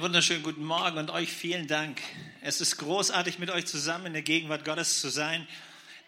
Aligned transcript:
Wunderschönen 0.00 0.42
guten 0.42 0.64
Morgen 0.64 0.98
und 0.98 1.10
euch 1.10 1.32
vielen 1.32 1.68
Dank. 1.68 2.00
Es 2.42 2.60
ist 2.60 2.76
großartig, 2.76 3.38
mit 3.38 3.50
euch 3.50 3.66
zusammen 3.66 4.06
in 4.06 4.12
der 4.12 4.22
Gegenwart 4.22 4.64
Gottes 4.64 5.00
zu 5.00 5.08
sein. 5.08 5.48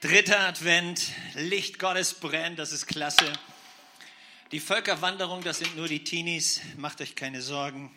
Dritter 0.01 0.41
Advent, 0.41 1.01
Licht 1.35 1.79
Gottes 1.79 2.13
brennt, 2.13 2.59
das 2.59 2.73
ist 2.73 2.87
klasse. 2.87 3.33
Die 4.53 4.61
Völkerwanderung, 4.61 5.43
das 5.43 5.59
sind 5.59 5.75
nur 5.77 5.89
die 5.89 6.05
Teenies, 6.05 6.61
macht 6.77 7.01
euch 7.01 7.15
keine 7.15 7.41
Sorgen. 7.41 7.91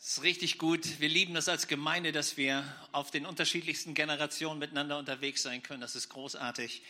Es 0.00 0.18
ist 0.18 0.22
richtig 0.22 0.58
gut. 0.58 0.98
Wir 0.98 1.08
lieben 1.08 1.34
das 1.34 1.48
als 1.48 1.68
Gemeinde, 1.68 2.10
dass 2.10 2.36
wir 2.36 2.64
auf 2.90 3.10
den 3.12 3.24
unterschiedlichsten 3.24 3.94
Generationen 3.94 4.58
miteinander 4.58 4.98
unterwegs 4.98 5.42
sein 5.42 5.62
können. 5.62 5.80
Das 5.80 5.94
ist 5.94 6.08
großartig. 6.08 6.82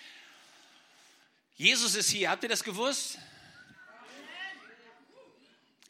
Jesus 1.56 1.94
ist 1.94 2.08
hier. 2.10 2.30
Habt 2.30 2.42
ihr 2.42 2.48
das 2.48 2.64
gewusst? 2.64 3.18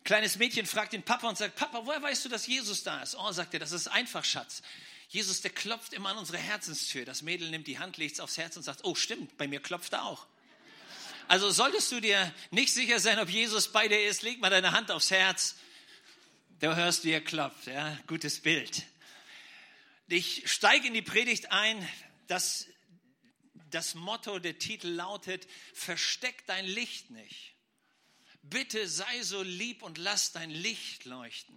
Kleines 0.09 0.39
Mädchen 0.39 0.65
fragt 0.65 0.95
den 0.95 1.03
Papa 1.03 1.29
und 1.29 1.37
sagt, 1.37 1.57
Papa, 1.57 1.83
woher 1.85 2.01
weißt 2.01 2.25
du, 2.25 2.31
dass 2.31 2.47
Jesus 2.47 2.83
da 2.83 3.03
ist? 3.03 3.15
Oh, 3.15 3.31
sagt 3.31 3.53
er, 3.53 3.61
das 3.61 3.73
ist 3.73 3.89
einfach, 3.89 4.25
Schatz. 4.25 4.63
Jesus, 5.11 5.43
der 5.43 5.51
klopft 5.51 5.93
immer 5.93 6.09
an 6.09 6.17
unsere 6.17 6.39
Herzenstür. 6.39 7.05
Das 7.05 7.21
Mädel 7.21 7.51
nimmt 7.51 7.67
die 7.67 7.79
Hand, 7.79 7.99
legt 7.99 8.15
es 8.15 8.21
aufs 8.21 8.39
Herz 8.39 8.57
und 8.57 8.63
sagt, 8.63 8.85
oh, 8.85 8.95
stimmt, 8.95 9.37
bei 9.37 9.47
mir 9.47 9.61
klopft 9.61 9.93
er 9.93 10.07
auch. 10.07 10.27
Also 11.29 11.51
solltest 11.51 11.93
du 11.93 12.01
dir 12.01 12.35
nicht 12.51 12.73
sicher 12.73 13.01
sein, 13.01 13.19
ob 13.19 13.29
Jesus 13.29 13.71
bei 13.71 13.87
dir 13.87 14.03
ist, 14.03 14.23
leg 14.23 14.41
mal 14.41 14.49
deine 14.49 14.73
Hand 14.73 14.91
aufs 14.91 15.11
Herz. 15.11 15.57
Du 16.61 16.75
hörst, 16.75 17.05
wie 17.05 17.11
er 17.11 17.21
klopft. 17.23 17.67
Ja, 17.67 17.95
gutes 18.07 18.41
Bild. 18.41 18.85
Ich 20.09 20.51
steige 20.51 20.87
in 20.87 20.95
die 20.95 21.03
Predigt 21.03 21.53
ein. 21.53 21.87
Das, 22.29 22.67
das 23.69 23.95
Motto, 23.95 24.39
der 24.39 24.59
Titel 24.59 24.89
lautet, 24.89 25.47
versteck 25.75 26.47
dein 26.47 26.65
Licht 26.65 27.11
nicht. 27.11 27.58
Bitte 28.51 28.89
sei 28.89 29.23
so 29.23 29.43
lieb 29.43 29.83
und 29.83 29.99
lass 29.99 30.33
dein 30.33 30.51
Licht 30.51 31.05
leuchten. 31.05 31.55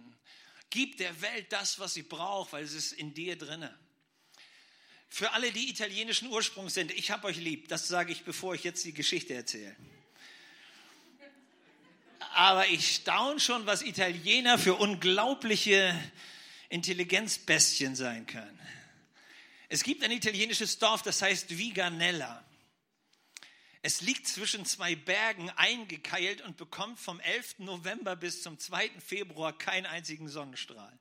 Gib 0.70 0.96
der 0.96 1.20
Welt 1.20 1.52
das, 1.52 1.78
was 1.78 1.94
sie 1.94 2.02
braucht, 2.02 2.52
weil 2.52 2.64
es 2.64 2.72
ist 2.72 2.92
in 2.92 3.14
dir 3.14 3.36
drinne. 3.36 3.78
Für 5.08 5.32
alle, 5.32 5.52
die 5.52 5.68
italienischen 5.68 6.28
Ursprungs 6.28 6.72
sind, 6.72 6.90
ich 6.90 7.10
habe 7.10 7.26
euch 7.26 7.36
lieb. 7.36 7.68
Das 7.68 7.86
sage 7.88 8.12
ich, 8.12 8.24
bevor 8.24 8.54
ich 8.54 8.64
jetzt 8.64 8.84
die 8.84 8.94
Geschichte 8.94 9.34
erzähle. 9.34 9.76
Aber 12.34 12.66
ich 12.68 12.94
staune 12.94 13.38
schon, 13.38 13.66
was 13.66 13.82
Italiener 13.82 14.58
für 14.58 14.74
unglaubliche 14.74 15.94
Intelligenzbestien 16.70 17.94
sein 17.94 18.26
können. 18.26 18.58
Es 19.68 19.82
gibt 19.82 20.02
ein 20.02 20.10
italienisches 20.10 20.78
Dorf, 20.78 21.02
das 21.02 21.20
heißt 21.20 21.56
Viganella. 21.58 22.42
Es 23.84 24.00
liegt 24.00 24.28
zwischen 24.28 24.64
zwei 24.64 24.94
Bergen 24.94 25.50
eingekeilt 25.50 26.40
und 26.40 26.56
bekommt 26.56 27.00
vom 27.00 27.18
11. 27.18 27.58
November 27.58 28.14
bis 28.14 28.42
zum 28.42 28.56
2. 28.56 28.88
Februar 29.00 29.58
keinen 29.58 29.86
einzigen 29.86 30.28
Sonnenstrahl. 30.28 30.96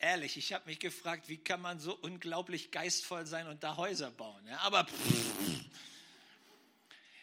Ehrlich, 0.00 0.36
ich 0.36 0.52
habe 0.52 0.66
mich 0.66 0.80
gefragt, 0.80 1.28
wie 1.28 1.38
kann 1.38 1.60
man 1.60 1.78
so 1.78 1.94
unglaublich 1.94 2.72
geistvoll 2.72 3.24
sein 3.24 3.46
und 3.46 3.62
da 3.62 3.76
Häuser 3.76 4.10
bauen? 4.10 4.44
Ja, 4.48 4.58
aber 4.58 4.84
pff. 4.84 5.64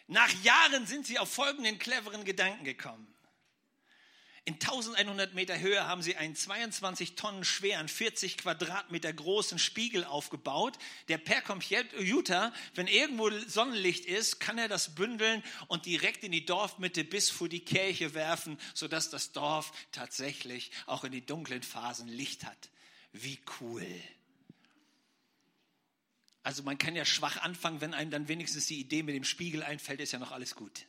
nach 0.06 0.32
Jahren 0.42 0.86
sind 0.86 1.06
sie 1.06 1.18
auf 1.18 1.30
folgenden 1.32 1.78
cleveren 1.78 2.24
Gedanken 2.24 2.64
gekommen. 2.64 3.15
In 4.46 4.54
1100 4.54 5.34
Meter 5.34 5.58
Höhe 5.58 5.88
haben 5.88 6.02
sie 6.02 6.14
einen 6.14 6.36
22 6.36 7.16
Tonnen 7.16 7.42
schweren, 7.42 7.88
40 7.88 8.38
Quadratmeter 8.38 9.12
großen 9.12 9.58
Spiegel 9.58 10.04
aufgebaut, 10.04 10.78
der 11.08 11.18
per 11.18 11.42
Computer, 11.42 12.54
wenn 12.76 12.86
irgendwo 12.86 13.28
Sonnenlicht 13.48 14.06
ist, 14.06 14.38
kann 14.38 14.56
er 14.56 14.68
das 14.68 14.94
bündeln 14.94 15.42
und 15.66 15.84
direkt 15.84 16.22
in 16.22 16.30
die 16.30 16.46
Dorfmitte 16.46 17.02
bis 17.02 17.28
vor 17.28 17.48
die 17.48 17.64
Kirche 17.64 18.14
werfen, 18.14 18.56
sodass 18.72 19.10
das 19.10 19.32
Dorf 19.32 19.72
tatsächlich 19.90 20.70
auch 20.86 21.02
in 21.02 21.10
die 21.10 21.26
dunklen 21.26 21.64
Phasen 21.64 22.06
Licht 22.06 22.44
hat. 22.44 22.70
Wie 23.10 23.40
cool. 23.60 23.84
Also 26.44 26.62
man 26.62 26.78
kann 26.78 26.94
ja 26.94 27.04
schwach 27.04 27.38
anfangen, 27.38 27.80
wenn 27.80 27.94
einem 27.94 28.12
dann 28.12 28.28
wenigstens 28.28 28.66
die 28.66 28.78
Idee 28.78 29.02
mit 29.02 29.16
dem 29.16 29.24
Spiegel 29.24 29.64
einfällt, 29.64 29.98
ist 29.98 30.12
ja 30.12 30.20
noch 30.20 30.30
alles 30.30 30.54
gut. 30.54 30.86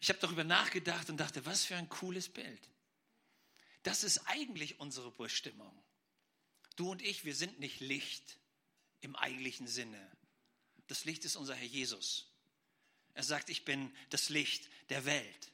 Ich 0.00 0.08
habe 0.08 0.18
darüber 0.20 0.44
nachgedacht 0.44 1.10
und 1.10 1.16
dachte, 1.16 1.44
was 1.46 1.64
für 1.64 1.76
ein 1.76 1.88
cooles 1.88 2.28
Bild. 2.28 2.70
Das 3.82 4.04
ist 4.04 4.18
eigentlich 4.26 4.80
unsere 4.80 5.10
Bestimmung. 5.10 5.72
Du 6.76 6.90
und 6.90 7.02
ich, 7.02 7.24
wir 7.24 7.34
sind 7.34 7.58
nicht 7.58 7.80
Licht 7.80 8.38
im 9.00 9.16
eigentlichen 9.16 9.66
Sinne. 9.66 10.10
Das 10.86 11.04
Licht 11.04 11.24
ist 11.24 11.36
unser 11.36 11.54
Herr 11.54 11.66
Jesus. 11.66 12.32
Er 13.14 13.24
sagt, 13.24 13.50
ich 13.50 13.64
bin 13.64 13.92
das 14.10 14.28
Licht 14.28 14.68
der 14.90 15.04
Welt. 15.04 15.52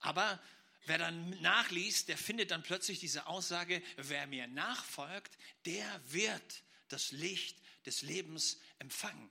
Aber 0.00 0.42
wer 0.84 0.98
dann 0.98 1.30
nachliest, 1.40 2.08
der 2.08 2.18
findet 2.18 2.50
dann 2.50 2.62
plötzlich 2.62 2.98
diese 3.00 3.26
Aussage, 3.26 3.82
wer 3.96 4.26
mir 4.26 4.46
nachfolgt, 4.46 5.38
der 5.64 6.12
wird 6.12 6.62
das 6.88 7.12
Licht 7.12 7.56
des 7.86 8.02
Lebens 8.02 8.58
empfangen. 8.78 9.30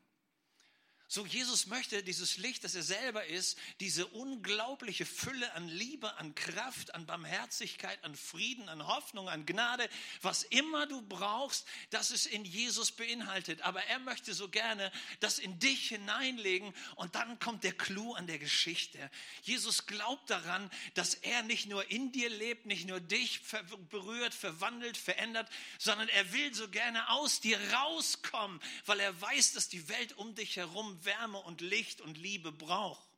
So 1.13 1.25
Jesus 1.25 1.67
möchte 1.67 2.03
dieses 2.03 2.37
Licht, 2.37 2.63
das 2.63 2.73
er 2.73 2.83
selber 2.83 3.25
ist, 3.25 3.57
diese 3.81 4.07
unglaubliche 4.07 5.05
Fülle 5.05 5.51
an 5.55 5.67
Liebe, 5.67 6.15
an 6.15 6.33
Kraft, 6.35 6.95
an 6.95 7.05
Barmherzigkeit, 7.05 8.01
an 8.05 8.15
Frieden, 8.15 8.69
an 8.69 8.87
Hoffnung, 8.87 9.27
an 9.27 9.45
Gnade, 9.45 9.89
was 10.21 10.43
immer 10.43 10.87
du 10.87 11.01
brauchst, 11.01 11.67
das 11.89 12.11
ist 12.11 12.27
in 12.27 12.45
Jesus 12.45 12.93
beinhaltet. 12.93 13.61
Aber 13.63 13.83
er 13.87 13.99
möchte 13.99 14.33
so 14.33 14.47
gerne 14.47 14.89
das 15.19 15.37
in 15.37 15.59
dich 15.59 15.89
hineinlegen 15.89 16.73
und 16.95 17.13
dann 17.13 17.37
kommt 17.39 17.65
der 17.65 17.73
Clou 17.73 18.13
an 18.13 18.25
der 18.25 18.39
Geschichte. 18.39 18.97
Jesus 19.41 19.87
glaubt 19.87 20.29
daran, 20.29 20.71
dass 20.93 21.15
er 21.15 21.43
nicht 21.43 21.67
nur 21.67 21.91
in 21.91 22.13
dir 22.13 22.29
lebt, 22.29 22.67
nicht 22.67 22.87
nur 22.87 23.01
dich 23.01 23.41
berührt, 23.89 24.33
verwandelt, 24.33 24.95
verändert, 24.95 25.49
sondern 25.77 26.07
er 26.07 26.31
will 26.31 26.53
so 26.53 26.69
gerne 26.69 27.09
aus 27.09 27.41
dir 27.41 27.59
rauskommen, 27.73 28.61
weil 28.85 29.01
er 29.01 29.19
weiß, 29.19 29.51
dass 29.51 29.67
die 29.67 29.89
Welt 29.89 30.13
um 30.13 30.35
dich 30.35 30.55
herum 30.55 30.99
Wärme 31.05 31.39
und 31.39 31.61
Licht 31.61 32.01
und 32.01 32.17
Liebe 32.17 32.51
braucht. 32.51 33.11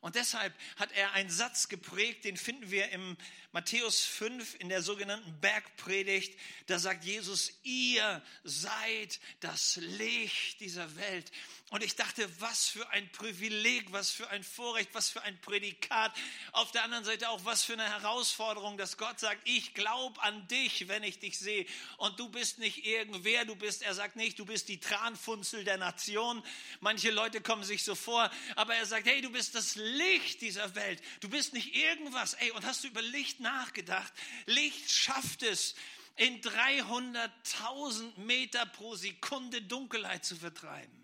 Und 0.00 0.14
deshalb 0.14 0.54
hat 0.76 0.92
er 0.92 1.12
einen 1.12 1.28
Satz 1.28 1.68
geprägt, 1.68 2.24
den 2.24 2.38
finden 2.38 2.70
wir 2.70 2.88
im 2.88 3.18
Matthäus 3.52 4.00
5 4.00 4.56
in 4.58 4.70
der 4.70 4.80
sogenannten 4.80 5.38
Bergpredigt. 5.40 6.38
Da 6.68 6.78
sagt 6.78 7.04
Jesus, 7.04 7.52
ihr 7.64 8.22
seid 8.42 9.20
das 9.40 9.76
Licht 9.76 10.60
dieser 10.60 10.96
Welt. 10.96 11.30
Und 11.70 11.84
ich 11.84 11.94
dachte, 11.94 12.28
was 12.40 12.66
für 12.66 12.88
ein 12.90 13.10
Privileg, 13.12 13.92
was 13.92 14.10
für 14.10 14.28
ein 14.28 14.42
Vorrecht, 14.42 14.90
was 14.92 15.08
für 15.08 15.22
ein 15.22 15.40
Prädikat. 15.40 16.12
Auf 16.50 16.72
der 16.72 16.82
anderen 16.82 17.04
Seite 17.04 17.28
auch, 17.28 17.44
was 17.44 17.62
für 17.62 17.74
eine 17.74 17.88
Herausforderung, 17.88 18.76
dass 18.76 18.96
Gott 18.96 19.20
sagt, 19.20 19.40
ich 19.44 19.72
glaube 19.72 20.20
an 20.20 20.48
dich, 20.48 20.88
wenn 20.88 21.04
ich 21.04 21.20
dich 21.20 21.38
sehe. 21.38 21.64
Und 21.98 22.18
du 22.18 22.28
bist 22.28 22.58
nicht 22.58 22.84
irgendwer, 22.84 23.44
du 23.44 23.54
bist, 23.54 23.82
er 23.82 23.94
sagt 23.94 24.16
nicht, 24.16 24.36
du 24.40 24.44
bist 24.44 24.68
die 24.68 24.80
Tranfunzel 24.80 25.62
der 25.62 25.78
Nation. 25.78 26.42
Manche 26.80 27.12
Leute 27.12 27.40
kommen 27.40 27.62
sich 27.62 27.84
so 27.84 27.94
vor, 27.94 28.28
aber 28.56 28.74
er 28.74 28.86
sagt, 28.86 29.06
hey, 29.06 29.20
du 29.20 29.30
bist 29.30 29.54
das 29.54 29.76
Licht 29.76 30.40
dieser 30.40 30.74
Welt. 30.74 31.00
Du 31.20 31.28
bist 31.28 31.52
nicht 31.52 31.76
irgendwas. 31.76 32.34
Ey, 32.34 32.50
und 32.50 32.66
hast 32.66 32.82
du 32.82 32.88
über 32.88 33.02
Licht 33.02 33.38
nachgedacht? 33.38 34.12
Licht 34.46 34.90
schafft 34.90 35.44
es, 35.44 35.76
in 36.16 36.40
300.000 36.42 38.18
Meter 38.18 38.66
pro 38.66 38.96
Sekunde 38.96 39.62
Dunkelheit 39.62 40.24
zu 40.24 40.34
vertreiben. 40.36 40.99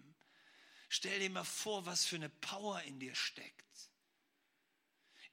Stell 0.89 1.19
dir 1.19 1.31
mal 1.31 1.45
vor, 1.45 1.87
was 1.87 2.05
für 2.05 2.17
eine 2.17 2.29
Power 2.29 2.81
in 2.83 2.99
dir 2.99 3.15
steckt. 3.15 3.67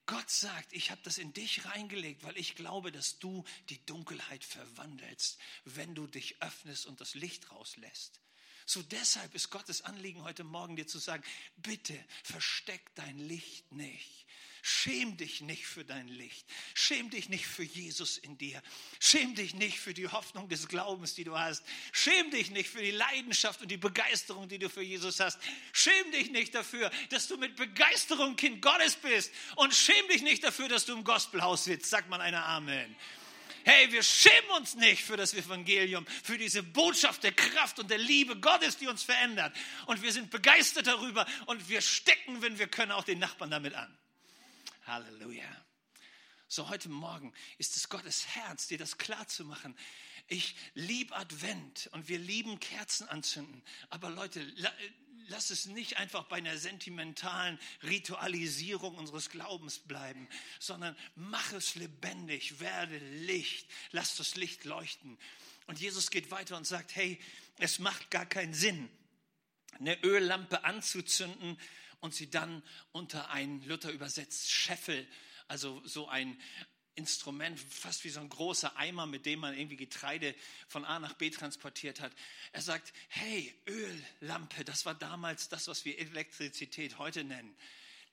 Gott 0.06 0.30
sagt, 0.30 0.74
ich 0.74 0.92
habe 0.92 1.02
das 1.04 1.18
in 1.18 1.34
dich 1.34 1.66
reingelegt, 1.66 2.24
weil 2.24 2.38
ich 2.38 2.56
glaube, 2.56 2.92
dass 2.92 3.20
du 3.20 3.46
die 3.70 3.84
Dunkelheit 3.86 4.44
verwandelst, 4.44 5.40
wenn 5.64 5.96
du 5.96 6.08
dich 6.08 6.42
öffnest 6.42 6.86
und 6.86 7.00
das 7.00 7.14
Licht 7.14 7.52
rauslässt. 7.52 8.20
So 8.66 8.82
deshalb 8.82 9.34
ist 9.34 9.50
Gottes 9.50 9.82
Anliegen 9.82 10.24
heute 10.24 10.44
Morgen 10.44 10.76
dir 10.76 10.88
zu 10.88 11.00
sagen, 11.00 11.24
bitte 11.58 11.98
versteck 12.24 12.94
dein 12.96 13.18
Licht 13.18 13.72
nicht. 13.72 14.26
Schäm 14.66 15.18
dich 15.18 15.42
nicht 15.42 15.68
für 15.68 15.84
dein 15.84 16.08
Licht. 16.08 16.48
Schäm 16.74 17.10
dich 17.10 17.28
nicht 17.28 17.46
für 17.46 17.64
Jesus 17.64 18.18
in 18.18 18.38
dir. 18.38 18.64
Schäm 18.98 19.36
dich 19.36 19.54
nicht 19.56 19.78
für 19.78 19.94
die 19.94 20.08
Hoffnung 20.08 20.48
des 20.48 20.70
Glaubens, 20.70 21.16
die 21.16 21.26
du 21.26 21.38
hast. 21.38 21.66
Schäm 21.92 22.32
dich 22.32 22.50
nicht 22.50 22.70
für 22.70 22.82
die 22.82 22.92
Leidenschaft 22.92 23.62
und 23.62 23.70
die 23.70 23.76
Begeisterung, 23.76 24.48
die 24.48 24.60
du 24.60 24.70
für 24.70 24.82
Jesus 24.82 25.20
hast. 25.20 25.38
Schäm 25.74 26.10
dich 26.14 26.32
nicht 26.32 26.56
dafür, 26.56 26.90
dass 27.10 27.28
du 27.28 27.36
mit 27.36 27.58
Begeisterung 27.58 28.38
Kind 28.38 28.62
Gottes 28.62 28.96
bist. 28.96 29.34
Und 29.58 29.76
schäm 29.76 30.08
dich 30.08 30.22
nicht 30.22 30.46
dafür, 30.46 30.70
dass 30.70 30.86
du 30.86 30.94
im 30.94 31.04
Gospelhaus 31.04 31.66
sitzt. 31.66 31.90
Sagt 31.90 32.08
mal 32.08 32.22
einer 32.22 32.46
Amen. 32.46 32.96
Hey, 33.66 33.92
wir 33.92 34.02
schämen 34.02 34.52
uns 34.52 34.76
nicht 34.76 35.04
für 35.04 35.18
das 35.18 35.34
Evangelium, 35.34 36.06
für 36.24 36.38
diese 36.38 36.64
Botschaft 36.64 37.24
der 37.24 37.34
Kraft 37.34 37.80
und 37.80 37.92
der 37.92 37.98
Liebe 37.98 38.38
Gottes, 38.38 38.78
die 38.78 38.88
uns 38.88 39.04
verändert. 39.04 39.54
Und 39.88 40.02
wir 40.02 40.14
sind 40.14 40.30
begeistert 40.32 40.88
darüber 40.88 41.26
und 41.48 41.68
wir 41.68 41.82
stecken, 41.82 42.42
wenn 42.42 42.58
wir 42.60 42.68
können, 42.68 42.94
auch 42.94 43.04
den 43.04 43.20
Nachbarn 43.20 43.52
damit 43.52 43.74
an. 43.76 43.94
Halleluja. 44.86 45.66
So 46.50 46.68
heute 46.68 46.90
Morgen 46.90 47.34
ist 47.58 47.78
es 47.78 47.88
Gottes 47.88 48.28
Herz, 48.28 48.68
dir 48.68 48.78
das 48.78 48.98
klar 48.98 49.28
zu 49.28 49.46
machen. 49.46 49.78
Ich 50.28 50.56
liebe 50.74 51.16
Advent 51.16 51.90
und 51.94 52.10
wir 52.10 52.20
lieben 52.20 52.60
Kerzen 52.60 53.08
anzünden. 53.08 53.64
Aber 53.90 54.10
Leute, 54.10 54.46
lass 55.30 55.52
es 55.52 55.68
nicht 55.68 55.98
einfach 55.98 56.26
bei 56.26 56.38
einer 56.38 56.58
sentimentalen 56.58 57.58
Ritualisierung 57.82 58.96
unseres 58.96 59.30
Glaubens 59.30 59.80
bleiben, 59.80 60.28
sondern 60.60 60.98
mach 61.16 61.54
es 61.54 61.76
lebendig, 61.76 62.60
werde 62.60 62.98
Licht, 62.98 63.68
lass 63.92 64.18
das 64.18 64.36
Licht 64.36 64.66
leuchten. 64.66 65.18
Und 65.66 65.80
Jesus 65.80 66.12
geht 66.12 66.30
weiter 66.30 66.58
und 66.58 66.68
sagt, 66.68 66.94
hey, 66.96 67.20
es 67.58 67.80
macht 67.80 68.12
gar 68.12 68.26
keinen 68.26 68.54
Sinn, 68.54 68.90
eine 69.80 70.04
Öllampe 70.04 70.66
anzuzünden 70.66 71.58
und 72.04 72.14
sie 72.14 72.30
dann 72.30 72.62
unter 72.92 73.30
ein, 73.30 73.64
Luther 73.64 73.90
übersetzt, 73.90 74.52
Scheffel, 74.52 75.08
also 75.48 75.82
so 75.86 76.10
ein, 76.10 76.38
Instrument, 76.96 77.60
fast 77.60 78.04
wie 78.04 78.10
so 78.10 78.20
ein 78.20 78.30
großer 78.30 78.78
Eimer, 78.78 79.08
mit 79.08 79.26
dem 79.26 79.40
man 79.40 79.58
irgendwie 79.58 79.78
Getreide 79.78 80.36
von 80.68 80.86
A 80.86 81.00
nach 81.00 81.14
B 81.14 81.32
transportiert 81.32 82.00
hat. 82.00 82.12
Er 82.52 82.62
sagt, 82.62 82.94
hey, 83.08 83.52
Öllampe, 83.68 84.64
das 84.64 84.86
war 84.86 84.94
damals 84.94 85.50
das, 85.50 85.68
was 85.68 85.86
wir 85.86 85.98
Elektrizität 85.98 87.00
heute 87.00 87.24
nennen. 87.24 87.56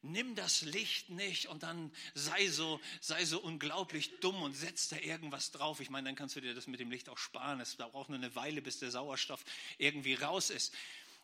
Nimm 0.02 0.34
das 0.34 0.62
Licht 0.62 1.10
nicht 1.10 1.48
und 1.48 1.62
dann 1.62 1.92
sei 2.14 2.48
so, 2.48 2.80
sei 3.02 3.22
so 3.26 3.38
unglaublich 3.38 4.20
dumm 4.20 4.40
und 4.40 4.54
setz 4.54 4.88
da 4.88 4.96
irgendwas 4.96 5.50
drauf. 5.50 5.80
Ich 5.80 5.90
meine, 5.90 6.08
dann 6.08 6.16
kannst 6.16 6.36
du 6.36 6.40
dir 6.40 6.54
das 6.54 6.66
mit 6.66 6.80
dem 6.80 6.90
Licht 6.90 7.10
auch 7.10 7.18
sparen. 7.18 7.60
Es 7.60 7.76
braucht 7.76 8.08
nur 8.08 8.16
eine 8.16 8.34
Weile, 8.34 8.62
bis 8.62 8.78
der 8.78 8.90
Sauerstoff 8.90 9.44
irgendwie 9.76 10.14
raus 10.14 10.48
ist. 10.48 10.72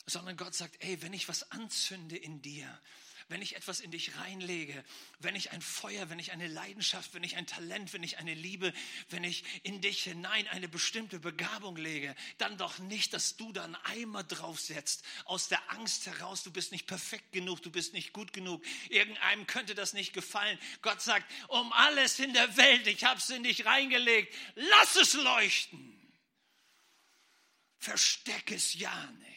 Sondern 0.07 0.37
Gott 0.37 0.55
sagt, 0.55 0.83
ey, 0.85 1.03
wenn 1.03 1.13
ich 1.13 1.29
was 1.29 1.51
anzünde 1.51 2.17
in 2.17 2.41
dir, 2.41 2.81
wenn 3.29 3.43
ich 3.43 3.57
etwas 3.57 3.81
in 3.81 3.91
dich 3.91 4.17
reinlege, 4.19 4.85
wenn 5.19 5.35
ich 5.35 5.51
ein 5.51 5.61
Feuer, 5.61 6.09
wenn 6.11 6.21
ich 6.21 6.31
eine 6.31 6.47
Leidenschaft, 6.47 7.13
wenn 7.13 7.25
ich 7.25 7.37
ein 7.37 7.47
Talent, 7.47 7.93
wenn 7.93 8.05
ich 8.05 8.19
eine 8.19 8.35
Liebe, 8.35 8.73
wenn 9.11 9.25
ich 9.25 9.43
in 9.65 9.81
dich 9.81 10.05
hinein 10.05 10.47
eine 10.49 10.69
bestimmte 10.69 11.19
Begabung 11.19 11.77
lege, 11.77 12.15
dann 12.39 12.57
doch 12.57 12.79
nicht, 12.79 13.13
dass 13.13 13.37
du 13.37 13.53
da 13.53 13.65
einen 13.65 13.75
Eimer 13.77 14.23
draufsetzt, 14.23 15.05
aus 15.25 15.49
der 15.49 15.73
Angst 15.73 16.07
heraus, 16.07 16.45
du 16.45 16.53
bist 16.53 16.71
nicht 16.71 16.87
perfekt 16.87 17.33
genug, 17.33 17.63
du 17.63 17.71
bist 17.71 17.95
nicht 17.95 18.13
gut 18.13 18.33
genug, 18.33 18.65
irgendeinem 18.91 19.47
könnte 19.49 19.75
das 19.75 19.93
nicht 19.93 20.13
gefallen. 20.13 20.59
Gott 20.83 21.03
sagt, 21.03 21.29
um 21.49 21.73
alles 21.73 22.21
in 22.21 22.33
der 22.33 22.57
Welt, 22.57 22.87
ich 22.87 23.03
habe 23.03 23.19
es 23.19 23.29
in 23.31 23.43
dich 23.43 23.67
reingelegt, 23.67 24.33
lass 24.55 24.95
es 24.95 25.15
leuchten. 25.15 25.93
Versteck 27.79 28.53
es 28.53 28.75
ja 28.75 29.11
nicht. 29.19 29.36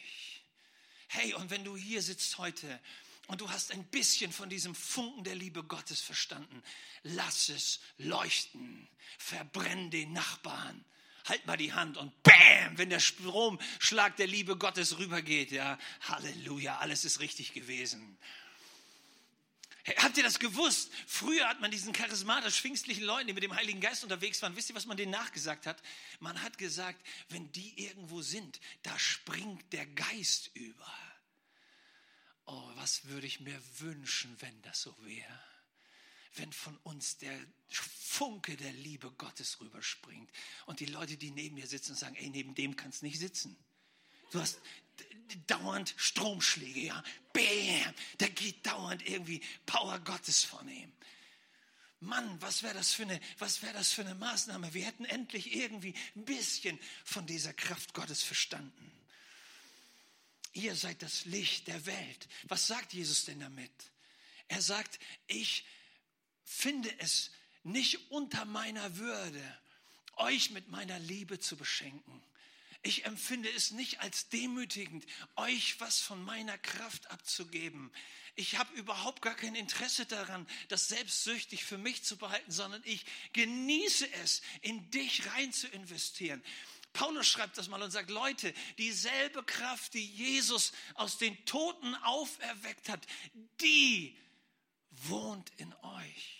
Hey, 1.12 1.34
und 1.34 1.50
wenn 1.50 1.64
du 1.64 1.76
hier 1.76 2.02
sitzt 2.02 2.38
heute 2.38 2.78
und 3.26 3.40
du 3.40 3.50
hast 3.50 3.72
ein 3.72 3.82
bisschen 3.82 4.32
von 4.32 4.48
diesem 4.48 4.76
Funken 4.76 5.24
der 5.24 5.34
Liebe 5.34 5.64
Gottes 5.64 6.00
verstanden, 6.00 6.62
lass 7.02 7.48
es 7.48 7.80
leuchten. 7.98 8.86
Verbrenn 9.18 9.90
den 9.90 10.12
Nachbarn. 10.12 10.84
Halt 11.24 11.44
mal 11.46 11.56
die 11.56 11.72
Hand 11.72 11.96
und 11.96 12.12
bam, 12.22 12.78
wenn 12.78 12.90
der 12.90 13.00
Stromschlag 13.00 14.16
der 14.18 14.28
Liebe 14.28 14.56
Gottes 14.56 14.98
rübergeht, 14.98 15.50
ja, 15.50 15.80
Halleluja, 16.02 16.78
alles 16.78 17.04
ist 17.04 17.18
richtig 17.18 17.54
gewesen. 17.54 18.16
Habt 19.96 20.16
ihr 20.16 20.22
das 20.22 20.38
gewusst? 20.38 20.90
Früher 21.06 21.48
hat 21.48 21.60
man 21.60 21.70
diesen 21.70 21.92
charismatisch-pfingstlichen 21.92 23.02
Leuten, 23.04 23.28
die 23.28 23.32
mit 23.32 23.42
dem 23.42 23.54
Heiligen 23.54 23.80
Geist 23.80 24.02
unterwegs 24.02 24.42
waren, 24.42 24.54
wisst 24.56 24.68
ihr, 24.68 24.76
was 24.76 24.86
man 24.86 24.96
denen 24.96 25.12
nachgesagt 25.12 25.66
hat? 25.66 25.82
Man 26.18 26.42
hat 26.42 26.58
gesagt, 26.58 27.00
wenn 27.30 27.50
die 27.52 27.82
irgendwo 27.82 28.20
sind, 28.20 28.60
da 28.82 28.98
springt 28.98 29.72
der 29.72 29.86
Geist 29.86 30.50
über. 30.54 30.92
Oh, 32.44 32.70
was 32.74 33.06
würde 33.06 33.26
ich 33.26 33.40
mir 33.40 33.60
wünschen, 33.78 34.36
wenn 34.40 34.60
das 34.62 34.82
so 34.82 34.94
wäre. 35.04 35.40
Wenn 36.34 36.52
von 36.52 36.76
uns 36.78 37.16
der 37.18 37.38
Funke 37.68 38.56
der 38.56 38.72
Liebe 38.72 39.10
Gottes 39.12 39.60
rüberspringt 39.60 40.30
und 40.66 40.80
die 40.80 40.86
Leute, 40.86 41.16
die 41.16 41.30
neben 41.30 41.54
mir 41.54 41.66
sitzen, 41.66 41.94
sagen, 41.94 42.16
ey, 42.16 42.28
neben 42.28 42.54
dem 42.54 42.76
kannst 42.76 43.02
du 43.02 43.06
nicht 43.06 43.18
sitzen. 43.18 43.56
Du 44.30 44.40
hast 44.40 44.60
dauernd 45.46 45.94
Stromschläge, 45.96 46.80
ja. 46.80 47.04
Bäm, 47.60 47.94
da 48.18 48.28
geht 48.28 48.66
dauernd 48.66 49.06
irgendwie 49.06 49.40
Power 49.66 49.98
Gottes 50.00 50.44
von 50.44 50.68
ihm. 50.68 50.92
Mann, 52.00 52.40
was 52.40 52.62
wäre 52.62 52.74
das, 52.74 52.98
wär 52.98 53.72
das 53.74 53.92
für 53.92 54.00
eine 54.00 54.14
Maßnahme? 54.14 54.72
Wir 54.72 54.86
hätten 54.86 55.04
endlich 55.04 55.54
irgendwie 55.54 55.94
ein 56.16 56.24
bisschen 56.24 56.78
von 57.04 57.26
dieser 57.26 57.52
Kraft 57.52 57.92
Gottes 57.92 58.22
verstanden. 58.22 58.90
Ihr 60.54 60.74
seid 60.74 61.02
das 61.02 61.26
Licht 61.26 61.68
der 61.68 61.84
Welt. 61.84 62.28
Was 62.44 62.66
sagt 62.66 62.94
Jesus 62.94 63.26
denn 63.26 63.40
damit? 63.40 63.70
Er 64.48 64.62
sagt, 64.62 64.98
ich 65.26 65.64
finde 66.44 66.90
es 67.00 67.30
nicht 67.62 68.10
unter 68.10 68.46
meiner 68.46 68.96
Würde, 68.96 69.60
euch 70.16 70.50
mit 70.50 70.68
meiner 70.68 70.98
Liebe 70.98 71.38
zu 71.38 71.56
beschenken. 71.56 72.22
Ich 72.82 73.04
empfinde 73.04 73.50
es 73.50 73.72
nicht 73.72 74.00
als 74.00 74.28
demütigend, 74.28 75.04
euch 75.36 75.78
was 75.80 76.00
von 76.00 76.24
meiner 76.24 76.56
Kraft 76.56 77.10
abzugeben. 77.10 77.92
Ich 78.36 78.56
habe 78.56 78.72
überhaupt 78.74 79.20
gar 79.20 79.34
kein 79.34 79.54
Interesse 79.54 80.06
daran, 80.06 80.46
das 80.68 80.88
selbstsüchtig 80.88 81.64
für 81.64 81.76
mich 81.76 82.04
zu 82.04 82.16
behalten, 82.16 82.50
sondern 82.50 82.82
ich 82.84 83.04
genieße 83.34 84.10
es, 84.22 84.40
in 84.62 84.90
dich 84.90 85.26
rein 85.32 85.52
zu 85.52 85.68
investieren. 85.68 86.42
Paulus 86.92 87.26
schreibt 87.26 87.58
das 87.58 87.68
mal 87.68 87.82
und 87.82 87.90
sagt, 87.90 88.10
Leute, 88.10 88.52
dieselbe 88.78 89.42
Kraft, 89.44 89.94
die 89.94 90.06
Jesus 90.06 90.72
aus 90.94 91.18
den 91.18 91.44
Toten 91.44 91.94
auferweckt 91.96 92.88
hat, 92.88 93.06
die 93.60 94.16
wohnt 94.90 95.50
in 95.58 95.72
euch. 95.74 96.39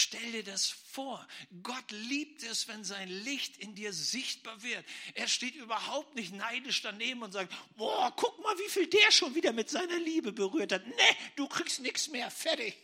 Stell 0.00 0.30
dir 0.30 0.44
das 0.44 0.68
vor. 0.68 1.26
Gott 1.64 1.90
liebt 1.90 2.44
es, 2.44 2.68
wenn 2.68 2.84
sein 2.84 3.08
Licht 3.08 3.56
in 3.56 3.74
dir 3.74 3.92
sichtbar 3.92 4.62
wird. 4.62 4.84
Er 5.14 5.26
steht 5.26 5.56
überhaupt 5.56 6.14
nicht 6.14 6.32
neidisch 6.32 6.82
daneben 6.82 7.20
und 7.24 7.32
sagt, 7.32 7.52
boah, 7.76 8.14
guck 8.14 8.40
mal, 8.40 8.56
wie 8.60 8.70
viel 8.70 8.86
der 8.86 9.10
schon 9.10 9.34
wieder 9.34 9.52
mit 9.52 9.70
seiner 9.70 9.98
Liebe 9.98 10.30
berührt 10.30 10.70
hat. 10.70 10.86
Nee, 10.86 11.16
du 11.34 11.48
kriegst 11.48 11.80
nichts 11.80 12.06
mehr, 12.06 12.30
fertig. 12.30 12.76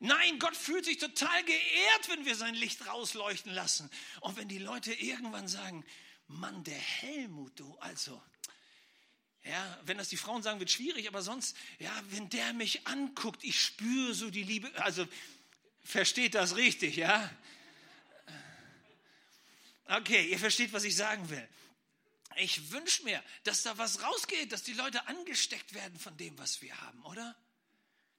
Nein, 0.00 0.38
Gott 0.38 0.54
fühlt 0.54 0.84
sich 0.84 0.98
total 0.98 1.42
geehrt, 1.44 2.08
wenn 2.10 2.26
wir 2.26 2.34
sein 2.34 2.54
Licht 2.54 2.86
rausleuchten 2.86 3.54
lassen. 3.54 3.90
Und 4.20 4.36
wenn 4.36 4.48
die 4.48 4.58
Leute 4.58 4.92
irgendwann 4.92 5.48
sagen, 5.48 5.82
Mann, 6.28 6.62
der 6.62 6.74
Helmut, 6.74 7.58
du, 7.58 7.74
also, 7.78 8.22
ja, 9.48 9.80
wenn 9.84 9.98
das 9.98 10.08
die 10.08 10.16
Frauen 10.16 10.42
sagen, 10.42 10.58
wird 10.58 10.70
schwierig, 10.70 11.08
aber 11.08 11.22
sonst, 11.22 11.56
ja, 11.78 11.92
wenn 12.10 12.28
der 12.30 12.52
mich 12.52 12.86
anguckt, 12.86 13.44
ich 13.44 13.60
spüre 13.60 14.14
so 14.14 14.30
die 14.30 14.42
Liebe, 14.42 14.70
also, 14.82 15.06
versteht 15.84 16.34
das 16.34 16.56
richtig, 16.56 16.96
ja? 16.96 17.30
Okay, 19.88 20.28
ihr 20.28 20.38
versteht, 20.38 20.72
was 20.72 20.84
ich 20.84 20.96
sagen 20.96 21.30
will. 21.30 21.48
Ich 22.38 22.70
wünsche 22.72 23.04
mir, 23.04 23.22
dass 23.44 23.62
da 23.62 23.78
was 23.78 24.02
rausgeht, 24.02 24.52
dass 24.52 24.62
die 24.62 24.74
Leute 24.74 25.06
angesteckt 25.06 25.74
werden 25.74 25.98
von 25.98 26.16
dem, 26.16 26.36
was 26.38 26.60
wir 26.60 26.78
haben, 26.82 27.02
oder? 27.04 27.36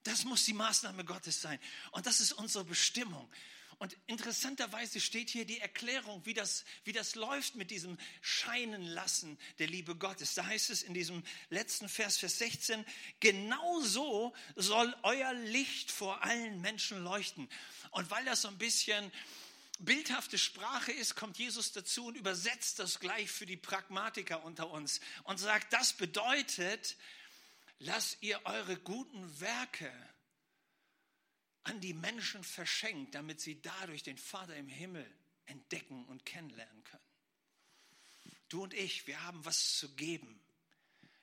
Das 0.04 0.24
muss 0.24 0.46
die 0.46 0.54
Maßnahme 0.54 1.04
Gottes 1.04 1.42
sein. 1.42 1.60
Und 1.92 2.06
das 2.06 2.22
ist 2.22 2.32
unsere 2.32 2.64
Bestimmung. 2.64 3.30
Und 3.80 3.96
interessanterweise 4.08 5.00
steht 5.00 5.30
hier 5.30 5.46
die 5.46 5.60
Erklärung, 5.60 6.26
wie 6.26 6.34
das, 6.34 6.66
wie 6.84 6.94
das 6.94 7.14
läuft 7.14 7.56
mit 7.56 7.70
diesem 7.70 7.98
Scheinen 8.22 8.82
lassen 8.82 9.38
der 9.60 9.68
Liebe 9.68 9.96
Gottes. 9.96 10.34
Da 10.34 10.48
heißt 10.48 10.72
es 10.72 10.82
in 10.82 10.96
diesem 10.96 11.24
letzten 11.50 11.88
Vers, 11.88 12.18
Vers 12.18 12.40
16, 12.40 12.84
genau 13.20 13.82
so 13.82 14.34
soll 14.56 14.96
euer 15.04 15.32
Licht 15.34 15.92
vor 15.92 16.24
allen 16.24 16.60
Menschen 16.62 17.04
leuchten. 17.04 17.48
Und 17.92 18.10
weil 18.10 18.26
das 18.26 18.42
so 18.42 18.48
ein 18.48 18.58
bisschen 18.58 19.12
bildhafte 19.80 20.40
Sprache 20.40 20.92
ist, 20.92 21.16
kommt 21.16 21.38
Jesus 21.38 21.72
dazu 21.72 22.08
und 22.08 22.18
übersetzt 22.18 22.80
das 22.80 23.00
gleich 23.00 23.30
für 23.30 23.46
die 23.46 23.58
Pragmatiker 23.58 24.44
unter 24.44 24.72
uns 24.72 25.02
und 25.24 25.38
sagt, 25.38 25.72
das 25.72 25.94
bedeutet, 25.94 26.98
lasst 27.78 28.18
ihr 28.22 28.42
eure 28.46 28.78
guten 28.78 29.40
Werke 29.40 29.92
an 31.68 31.82
die 31.82 31.94
Menschen 31.94 32.44
verschenkt, 32.44 33.14
damit 33.16 33.42
sie 33.42 33.62
dadurch 33.62 34.04
den 34.04 34.18
Vater 34.18 34.56
im 34.56 34.70
Himmel 34.70 35.06
entdecken 35.46 36.06
und 36.06 36.26
kennenlernen 36.26 36.84
können. 36.84 37.04
Du 38.50 38.64
und 38.64 38.74
ich, 38.74 39.08
wir 39.08 39.22
haben 39.24 39.44
was 39.44 39.78
zu 39.78 39.94
geben. 39.96 40.40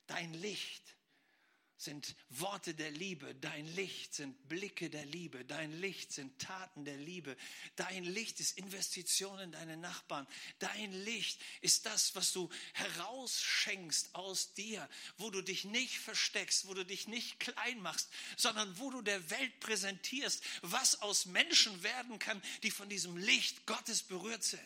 Dein 0.06 0.34
Licht 0.34 0.96
sind 1.76 2.14
Worte 2.30 2.74
der 2.74 2.90
Liebe, 2.90 3.34
dein 3.34 3.66
Licht 3.74 4.14
sind 4.14 4.48
Blicke 4.48 4.90
der 4.90 5.04
Liebe, 5.04 5.44
dein 5.44 5.72
Licht 5.80 6.12
sind 6.12 6.38
Taten 6.38 6.84
der 6.84 6.96
Liebe, 6.96 7.36
dein 7.76 8.04
Licht 8.04 8.40
ist 8.40 8.56
Investition 8.56 9.38
in 9.40 9.52
deine 9.52 9.76
Nachbarn, 9.76 10.26
dein 10.60 10.92
Licht 11.04 11.40
ist 11.60 11.86
das, 11.86 12.14
was 12.14 12.32
du 12.32 12.48
herausschenkst 12.74 14.14
aus 14.14 14.54
dir, 14.54 14.88
wo 15.18 15.30
du 15.30 15.42
dich 15.42 15.64
nicht 15.64 15.98
versteckst, 15.98 16.66
wo 16.66 16.74
du 16.74 16.84
dich 16.84 17.08
nicht 17.08 17.40
klein 17.40 17.80
machst, 17.80 18.08
sondern 18.36 18.78
wo 18.78 18.90
du 18.90 19.02
der 19.02 19.30
Welt 19.30 19.60
präsentierst, 19.60 20.42
was 20.62 21.02
aus 21.02 21.26
Menschen 21.26 21.82
werden 21.82 22.18
kann, 22.18 22.40
die 22.62 22.70
von 22.70 22.88
diesem 22.88 23.16
Licht 23.16 23.66
Gottes 23.66 24.02
berührt 24.02 24.44
sind. 24.44 24.60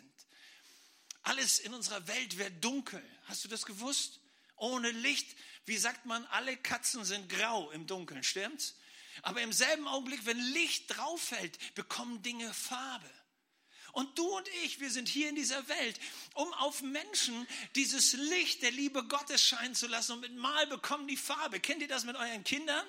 Alles 1.22 1.58
in 1.58 1.74
unserer 1.74 2.06
Welt 2.06 2.38
wird 2.38 2.64
dunkel. 2.64 3.02
Hast 3.24 3.44
du 3.44 3.48
das 3.48 3.66
gewusst? 3.66 4.20
Ohne 4.58 4.90
Licht 4.90 5.36
wie 5.68 5.76
sagt 5.76 6.06
man, 6.06 6.24
alle 6.26 6.56
Katzen 6.56 7.04
sind 7.04 7.28
grau 7.28 7.70
im 7.70 7.86
Dunkeln, 7.86 8.24
stimmt's? 8.24 8.74
Aber 9.22 9.42
im 9.42 9.52
selben 9.52 9.86
Augenblick, 9.86 10.24
wenn 10.24 10.38
Licht 10.38 10.96
drauf 10.96 11.20
fällt, 11.20 11.74
bekommen 11.74 12.22
Dinge 12.22 12.52
Farbe. 12.54 13.10
Und 13.92 14.18
du 14.18 14.24
und 14.24 14.48
ich, 14.64 14.80
wir 14.80 14.90
sind 14.90 15.08
hier 15.08 15.28
in 15.28 15.34
dieser 15.34 15.68
Welt, 15.68 15.98
um 16.34 16.52
auf 16.54 16.82
Menschen 16.82 17.46
dieses 17.74 18.12
Licht 18.12 18.62
der 18.62 18.70
Liebe 18.70 19.04
Gottes 19.04 19.42
scheinen 19.42 19.74
zu 19.74 19.88
lassen. 19.88 20.12
Und 20.12 20.20
mit 20.20 20.36
Mal 20.36 20.66
bekommen 20.68 21.06
die 21.06 21.16
Farbe. 21.16 21.60
Kennt 21.60 21.82
ihr 21.82 21.88
das 21.88 22.04
mit 22.04 22.16
euren 22.16 22.44
Kindern? 22.44 22.86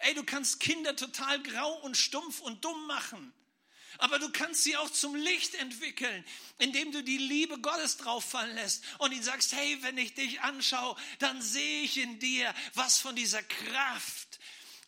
Ey, 0.00 0.14
du 0.14 0.24
kannst 0.24 0.60
Kinder 0.60 0.94
total 0.94 1.42
grau 1.42 1.80
und 1.80 1.96
stumpf 1.96 2.40
und 2.40 2.64
dumm 2.64 2.86
machen. 2.86 3.32
Aber 3.98 4.18
du 4.18 4.30
kannst 4.30 4.64
sie 4.64 4.76
auch 4.76 4.90
zum 4.90 5.14
Licht 5.14 5.54
entwickeln, 5.56 6.24
indem 6.58 6.92
du 6.92 7.02
die 7.02 7.18
Liebe 7.18 7.58
Gottes 7.58 7.96
drauf 7.96 8.24
fallen 8.24 8.54
lässt 8.54 8.84
und 8.98 9.12
ihnen 9.12 9.22
sagst, 9.22 9.54
hey, 9.54 9.78
wenn 9.82 9.98
ich 9.98 10.14
dich 10.14 10.40
anschaue, 10.40 10.96
dann 11.18 11.40
sehe 11.40 11.82
ich 11.82 11.98
in 11.98 12.18
dir 12.18 12.54
was 12.74 12.98
von 12.98 13.16
dieser 13.16 13.42
Kraft, 13.42 14.38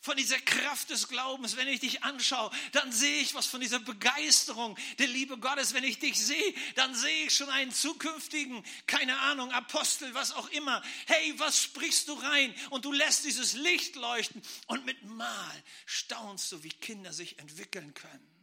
von 0.01 0.17
dieser 0.17 0.39
Kraft 0.39 0.91
des 0.91 1.09
Glaubens. 1.09 1.57
Wenn 1.57 1.69
ich 1.69 1.81
dich 1.81 2.03
anschaue, 2.05 2.51
dann 2.73 2.93
sehe 2.93 3.21
ich 3.21 3.35
was 3.35 3.47
von 3.47 3.61
dieser 3.61 3.81
Begeisterung 3.81 4.79
der 4.99 5.07
Liebe 5.07 5.39
Gottes. 5.39 5.75
Wenn 5.75 5.85
ich 5.85 5.99
dich 5.99 6.19
sehe, 6.19 6.55
dann 6.77 6.95
sehe 6.95 7.27
ich 7.27 7.35
schon 7.35 7.51
einen 7.51 7.73
zukünftigen, 7.73 8.65
keine 8.87 9.19
Ahnung, 9.21 9.53
Apostel, 9.53 10.13
was 10.15 10.33
auch 10.33 10.49
immer. 10.51 10.83
Hey, 11.07 11.35
was 11.39 11.63
sprichst 11.63 12.09
du 12.09 12.15
rein? 12.15 12.55
Und 12.71 12.85
du 12.85 12.93
lässt 12.93 13.25
dieses 13.25 13.55
Licht 13.55 13.97
leuchten 13.97 14.43
und 14.67 14.85
mit 14.85 15.03
Mal 15.05 15.65
staunst 15.87 16.53
du, 16.53 16.63
wie 16.63 16.71
Kinder 16.71 17.13
sich 17.13 17.39
entwickeln 17.39 17.95
können. 17.95 18.38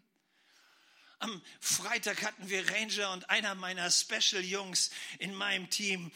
Am 1.26 1.42
Freitag 1.60 2.22
hatten 2.22 2.50
wir 2.50 2.70
Ranger 2.70 3.10
und 3.12 3.32
einer 3.32 3.56
meiner 3.56 3.90
Special-Jungs 3.90 4.92
in 5.18 5.34
meinem 5.34 5.72
Team. 5.72 6.12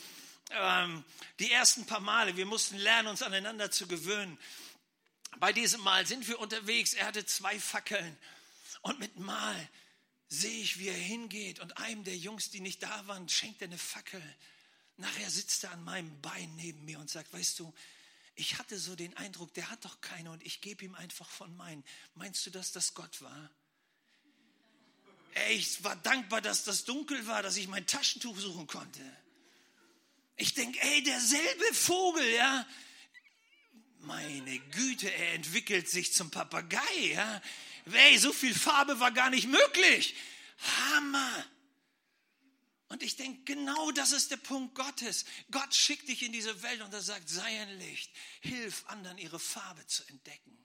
Ähm, 0.51 1.03
die 1.39 1.51
ersten 1.51 1.87
paar 1.87 1.99
Male, 1.99 2.37
wir 2.37 2.45
mussten 2.45 2.77
lernen, 2.77 3.07
uns 3.07 3.23
aneinander 3.23 3.71
zu 3.71 3.87
gewöhnen. 3.87 4.37
Bei 5.39 5.51
diesem 5.51 5.81
Mal 5.81 6.05
sind 6.05 6.27
wir 6.27 6.37
unterwegs. 6.37 6.93
Er 6.93 7.07
hatte 7.07 7.25
zwei 7.25 7.59
Fackeln. 7.59 8.15
Und 8.81 8.99
mit 8.99 9.17
Mal 9.17 9.69
sehe 10.27 10.61
ich, 10.61 10.77
wie 10.77 10.89
er 10.89 10.93
hingeht. 10.93 11.59
Und 11.59 11.79
einem 11.79 12.03
der 12.03 12.15
Jungs, 12.15 12.51
die 12.51 12.59
nicht 12.59 12.83
da 12.83 13.07
waren, 13.07 13.27
schenkt 13.29 13.63
er 13.63 13.69
eine 13.69 13.79
Fackel. 13.79 14.21
Nachher 14.97 15.31
sitzt 15.31 15.63
er 15.63 15.71
an 15.71 15.83
meinem 15.83 16.21
Bein 16.21 16.55
neben 16.55 16.85
mir 16.85 16.99
und 16.99 17.09
sagt, 17.09 17.33
weißt 17.33 17.57
du, 17.57 17.73
ich 18.35 18.59
hatte 18.59 18.77
so 18.77 18.95
den 18.95 19.17
Eindruck, 19.17 19.55
der 19.55 19.71
hat 19.71 19.83
doch 19.85 20.01
keine 20.01 20.29
und 20.29 20.45
ich 20.45 20.61
gebe 20.61 20.85
ihm 20.85 20.93
einfach 20.93 21.31
von 21.31 21.57
meinen. 21.57 21.83
Meinst 22.13 22.45
du, 22.45 22.51
dass 22.51 22.71
das 22.71 22.93
Gott 22.93 23.23
war? 23.23 23.49
Ey, 25.33 25.55
ich 25.55 25.83
war 25.83 25.95
dankbar, 25.97 26.41
dass 26.41 26.63
das 26.63 26.85
dunkel 26.85 27.25
war, 27.27 27.43
dass 27.43 27.57
ich 27.57 27.67
mein 27.67 27.85
Taschentuch 27.85 28.37
suchen 28.39 28.67
konnte. 28.67 29.01
Ich 30.35 30.53
denke, 30.53 30.79
ey, 30.81 31.03
derselbe 31.03 31.73
Vogel, 31.73 32.33
ja. 32.33 32.65
Meine 33.99 34.59
Güte, 34.59 35.11
er 35.11 35.33
entwickelt 35.33 35.89
sich 35.89 36.13
zum 36.13 36.31
Papagei, 36.31 36.95
ja. 37.13 37.41
Ey, 37.91 38.17
so 38.17 38.31
viel 38.31 38.55
Farbe 38.55 38.99
war 38.99 39.11
gar 39.11 39.29
nicht 39.29 39.47
möglich. 39.47 40.15
Hammer. 40.57 41.45
Und 42.87 43.03
ich 43.03 43.15
denke, 43.17 43.43
genau 43.43 43.91
das 43.91 44.11
ist 44.13 44.31
der 44.31 44.37
Punkt 44.37 44.73
Gottes. 44.73 45.25
Gott 45.51 45.75
schickt 45.75 46.07
dich 46.09 46.23
in 46.23 46.31
diese 46.31 46.61
Welt 46.63 46.81
und 46.81 46.93
er 46.93 47.01
sagt, 47.01 47.29
sei 47.29 47.61
ein 47.61 47.77
Licht. 47.77 48.11
Hilf 48.41 48.83
anderen, 48.87 49.17
ihre 49.19 49.39
Farbe 49.39 49.85
zu 49.85 50.03
entdecken. 50.07 50.57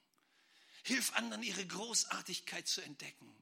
Hilf 0.84 1.12
anderen, 1.14 1.42
ihre 1.42 1.66
Großartigkeit 1.66 2.66
zu 2.66 2.80
entdecken. 2.80 3.34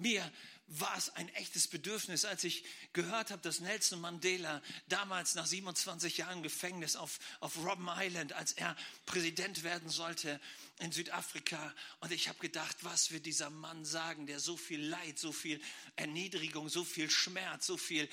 Mir 0.00 0.30
war 0.66 0.96
es 0.96 1.10
ein 1.10 1.28
echtes 1.30 1.66
Bedürfnis, 1.66 2.24
als 2.24 2.44
ich 2.44 2.64
gehört 2.92 3.30
habe, 3.30 3.42
dass 3.42 3.60
Nelson 3.60 4.00
Mandela 4.00 4.62
damals 4.88 5.34
nach 5.34 5.44
27 5.44 6.16
Jahren 6.16 6.42
Gefängnis 6.42 6.96
auf, 6.96 7.18
auf 7.40 7.58
Robben 7.58 7.88
Island, 7.90 8.32
als 8.32 8.52
er 8.52 8.76
Präsident 9.04 9.62
werden 9.62 9.90
sollte 9.90 10.40
in 10.78 10.92
Südafrika. 10.92 11.74
Und 11.98 12.12
ich 12.12 12.28
habe 12.28 12.38
gedacht, 12.38 12.78
was 12.82 13.10
wird 13.10 13.26
dieser 13.26 13.50
Mann 13.50 13.84
sagen, 13.84 14.26
der 14.26 14.38
so 14.38 14.56
viel 14.56 14.80
Leid, 14.80 15.18
so 15.18 15.32
viel 15.32 15.60
Erniedrigung, 15.96 16.68
so 16.68 16.84
viel 16.84 17.10
Schmerz, 17.10 17.66
so 17.66 17.76
viel 17.76 18.08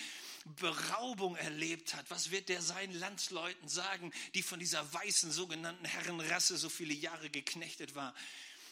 Beraubung 0.59 1.35
erlebt 1.37 1.93
hat. 1.93 2.09
Was 2.09 2.31
wird 2.31 2.49
der 2.49 2.63
seinen 2.63 2.93
Landsleuten 2.93 3.69
sagen, 3.69 4.11
die 4.33 4.41
von 4.41 4.59
dieser 4.59 4.91
weißen 4.93 5.31
sogenannten 5.31 5.85
Herrenrasse 5.85 6.57
so 6.57 6.69
viele 6.69 6.95
Jahre 6.95 7.29
geknechtet 7.29 7.95
war? 7.95 8.13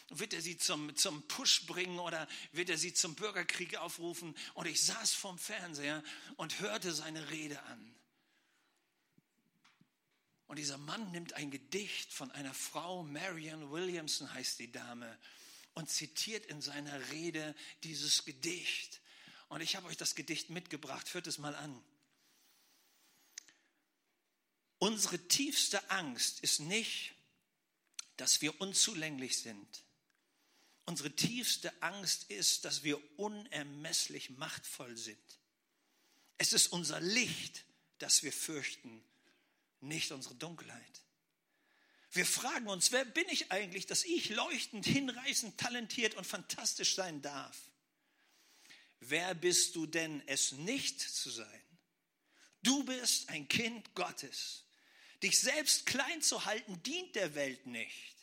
Wird 0.08 0.34
er 0.34 0.40
sie 0.40 0.56
zum, 0.56 0.94
zum 0.96 1.26
Push 1.26 1.66
bringen 1.66 1.98
oder 1.98 2.28
wird 2.52 2.70
er 2.70 2.78
sie 2.78 2.94
zum 2.94 3.14
Bürgerkrieg 3.14 3.76
aufrufen? 3.76 4.36
Und 4.54 4.66
ich 4.66 4.82
saß 4.82 5.12
vorm 5.12 5.38
Fernseher 5.38 6.02
und 6.36 6.60
hörte 6.60 6.92
seine 6.92 7.30
Rede 7.30 7.60
an. 7.64 7.94
Und 10.46 10.56
dieser 10.56 10.78
Mann 10.78 11.10
nimmt 11.10 11.32
ein 11.32 11.50
Gedicht 11.50 12.12
von 12.12 12.30
einer 12.30 12.54
Frau, 12.54 13.02
Marianne 13.02 13.70
Williamson 13.70 14.32
heißt 14.32 14.60
die 14.60 14.70
Dame, 14.70 15.18
und 15.74 15.90
zitiert 15.90 16.46
in 16.46 16.62
seiner 16.62 17.10
Rede 17.10 17.54
dieses 17.82 18.24
Gedicht. 18.24 19.00
Und 19.48 19.60
ich 19.60 19.76
habe 19.76 19.88
euch 19.88 19.96
das 19.96 20.14
Gedicht 20.14 20.50
mitgebracht. 20.50 21.12
Hört 21.14 21.26
es 21.26 21.38
mal 21.38 21.54
an. 21.54 21.82
Unsere 24.78 25.18
tiefste 25.18 25.90
Angst 25.90 26.40
ist 26.40 26.60
nicht, 26.60 27.14
dass 28.16 28.40
wir 28.40 28.60
unzulänglich 28.60 29.38
sind, 29.38 29.84
Unsere 30.86 31.10
tiefste 31.10 31.72
Angst 31.82 32.30
ist, 32.30 32.64
dass 32.64 32.84
wir 32.84 33.00
unermesslich 33.18 34.30
machtvoll 34.30 34.96
sind. 34.96 35.18
Es 36.38 36.52
ist 36.52 36.68
unser 36.68 37.00
Licht, 37.00 37.64
das 37.98 38.22
wir 38.22 38.32
fürchten, 38.32 39.02
nicht 39.80 40.12
unsere 40.12 40.34
Dunkelheit. 40.36 41.02
Wir 42.12 42.24
fragen 42.24 42.68
uns, 42.68 42.92
wer 42.92 43.04
bin 43.04 43.28
ich 43.30 43.50
eigentlich, 43.52 43.86
dass 43.86 44.04
ich 44.04 44.30
leuchtend, 44.30 44.86
hinreißend, 44.86 45.58
talentiert 45.58 46.14
und 46.14 46.24
fantastisch 46.24 46.94
sein 46.94 47.20
darf? 47.20 47.58
Wer 49.00 49.34
bist 49.34 49.76
du 49.76 49.86
denn, 49.86 50.22
es 50.26 50.52
nicht 50.52 51.00
zu 51.00 51.30
sein? 51.30 51.62
Du 52.62 52.84
bist 52.84 53.28
ein 53.28 53.48
Kind 53.48 53.94
Gottes. 53.94 54.64
Dich 55.22 55.38
selbst 55.38 55.86
klein 55.86 56.22
zu 56.22 56.44
halten, 56.44 56.82
dient 56.82 57.14
der 57.16 57.34
Welt 57.34 57.66
nicht. 57.66 58.15